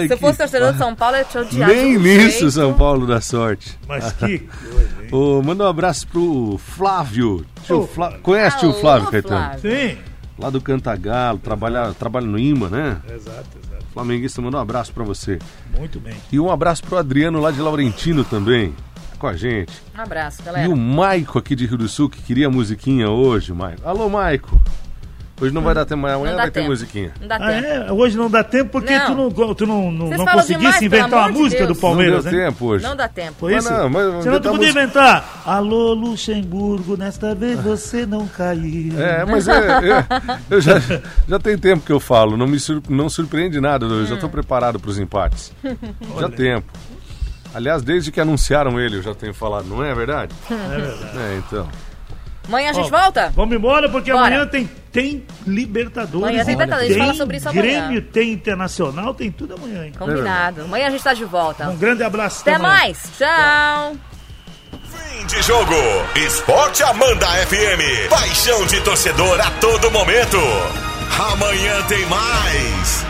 Ai, 0.01 0.07
Se 0.09 0.13
eu 0.15 0.19
fosse 0.19 0.39
torcedor 0.39 0.73
de 0.73 0.79
São 0.79 0.95
Paulo, 0.95 1.17
eu 1.17 1.21
ia 1.21 1.25
te 1.25 1.39
odiar. 1.39 1.69
Nem 1.69 1.99
nisso 1.99 2.31
jeito. 2.41 2.51
São 2.51 2.75
Paulo 2.75 3.07
dá 3.07 3.21
sorte. 3.21 3.79
Mas 3.89 4.13
que 4.13 4.39
coisa, 4.41 5.03
hein? 5.03 5.09
Ô, 5.11 5.43
manda 5.43 5.65
um 5.65 5.69
abraço 5.69 6.07
pro 6.07 6.59
Flávio. 6.59 7.45
Tio 7.65 7.81
Ô, 7.81 7.87
Flá- 7.87 8.19
Conhece 8.23 8.65
Alô, 8.65 8.75
Flávio, 8.75 9.11
Caetano? 9.11 9.59
Flávio. 9.59 9.61
Sim. 9.71 9.97
Lá 10.39 10.51
do 10.51 10.61
Cantagalo, 10.61 11.39
trabalha, 11.39 11.93
trabalha 11.95 12.27
no 12.27 12.39
IMA, 12.39 12.69
né? 12.69 13.01
Exato, 13.09 13.59
exato. 13.63 13.85
Flamenguista, 13.93 14.43
manda 14.43 14.57
um 14.57 14.61
abraço 14.61 14.93
pra 14.93 15.05
você. 15.05 15.39
Muito 15.77 16.01
bem. 16.01 16.15
E 16.33 16.41
um 16.41 16.51
abraço 16.51 16.83
pro 16.83 16.97
Adriano 16.99 17.41
lá 17.41 17.53
de 17.53 17.61
Laurentino 17.61 18.25
também, 18.25 18.75
com 19.19 19.29
a 19.29 19.35
gente. 19.37 19.73
Um 19.97 20.01
abraço, 20.01 20.43
E 20.43 20.45
galera. 20.45 20.69
o 20.69 20.77
Maico 20.77 21.39
aqui 21.39 21.55
de 21.55 21.67
Rio 21.67 21.79
do 21.79 21.89
Sul, 21.89 22.11
que 22.11 22.21
queria 22.21 22.51
musiquinha 22.51 23.09
hoje, 23.09 23.53
Maico. 23.53 23.89
Alô, 23.89 24.09
Maico. 24.09 24.61
Hoje 25.41 25.53
não 25.53 25.63
vai 25.63 25.75
dar 25.75 25.85
tempo, 25.85 26.01
mas 26.03 26.15
amanhã 26.15 26.37
vai 26.37 26.45
ter 26.47 26.61
tempo. 26.61 26.69
musiquinha. 26.69 27.13
Não 27.21 27.27
dá 27.27 27.35
Ah, 27.37 27.51
tempo. 27.53 27.67
é? 27.67 27.93
Hoje 27.93 28.17
não 28.17 28.31
dá 28.31 28.45
tempo 28.45 28.71
porque 28.71 28.97
Não. 28.97 29.07
tu 29.07 29.15
não, 29.45 29.55
tu 29.55 29.67
não, 29.67 29.91
não, 29.91 30.07
Vocês 30.07 30.19
não 30.19 30.25
falam 30.27 30.41
conseguisse 30.41 30.59
demais, 30.61 30.79
pelo 30.79 30.87
inventar 30.87 31.11
uma 31.19 31.19
amor 31.27 31.33
de 31.33 31.39
música 31.43 31.67
Deus. 31.67 31.77
do 31.77 31.81
Palmeiras, 31.81 32.25
não 32.25 32.31
deu 32.31 32.41
né? 32.41 32.47
tempo 32.47 32.65
hoje. 32.67 32.85
Não 32.85 32.97
dá 32.97 33.09
tempo. 33.09 33.35
Foi 33.41 33.53
Mas 33.55 33.65
isso? 33.65 33.75
não, 33.75 33.91
mas 33.91 34.23
Senão 34.23 34.41
tu 34.41 34.51
podia 34.51 34.69
inventar. 34.71 35.43
Alô, 35.45 35.93
Luxemburgo, 35.95 36.97
nesta 36.97 37.35
vez 37.35 37.59
você 37.61 38.07
não 38.07 38.29
caiu. 38.29 39.01
É, 39.01 39.25
mas 39.25 39.49
é, 39.49 39.53
é, 39.59 40.07
eu 40.49 40.61
já, 40.61 40.75
já 41.29 41.39
tem 41.41 41.59
tempo 41.59 41.85
que 41.85 41.93
eu 41.93 41.99
falo, 41.99 42.37
não 42.37 42.47
me 42.47 42.61
sur- 42.61 42.83
não 42.89 43.09
surpreende 43.09 43.61
nada, 43.61 43.87
eu 43.87 44.07
já 44.07 44.15
estou 44.15 44.31
preparado 44.31 44.79
para 44.79 44.91
os 44.91 44.99
empates. 45.01 45.53
Já 46.21 46.29
tempo. 46.29 46.73
Aliás, 47.53 47.83
desde 47.83 48.11
que 48.13 48.21
anunciaram 48.21 48.81
ele, 48.81 48.97
eu 48.99 49.03
já 49.03 49.15
tenho 49.15 49.35
falado, 49.35 49.67
não 49.67 49.83
é 49.85 49.95
verdade? 49.95 50.33
É 50.51 50.55
verdade. 50.81 51.19
É, 51.19 51.39
então. 51.39 51.69
Amanhã 52.47 52.71
a 52.71 52.73
gente 52.73 52.93
Ó, 52.93 53.01
volta? 53.01 53.33
Vamos 53.35 53.57
embora 53.57 53.89
porque 53.89 54.13
Bora. 54.13 54.27
amanhã 54.27 54.47
tem, 54.47 54.69
tem 54.93 55.25
Libertadores. 55.47 56.29
Amanhã 56.29 56.45
tem 56.45 56.55
Libertadores, 56.55 56.91
a 56.91 56.95
gente 56.95 57.03
fala 57.07 57.15
sobre 57.15 57.37
isso 57.39 57.49
amanhã. 57.49 57.63
Grêmio, 57.63 58.03
tem 58.03 58.33
Internacional, 58.33 59.15
tem 59.15 59.31
tudo 59.31 59.55
amanhã. 59.55 59.87
Hein? 59.87 59.93
Combinado. 59.99 60.63
Amanhã 60.63 60.89
a 60.89 60.91
gente 60.91 61.03
tá 61.03 61.15
de 61.15 61.25
volta. 61.25 61.69
Um 61.69 61.77
grande 61.77 62.03
abraço. 62.03 62.43
Até 62.43 62.55
amanhã. 62.55 62.75
mais. 62.75 63.03
Tchau. 63.19 63.97
Fim 64.71 65.27
de 65.27 65.43
jogo. 65.43 65.75
Esporte 66.17 66.83
Amanda 66.83 67.27
FM. 67.47 68.09
Paixão 68.11 68.67
de 68.67 68.81
torcedor 68.83 69.41
a 69.41 69.51
todo 69.53 69.91
momento. 69.91 70.39
Amanhã 71.33 71.83
tem 71.89 72.05
mais. 72.07 73.05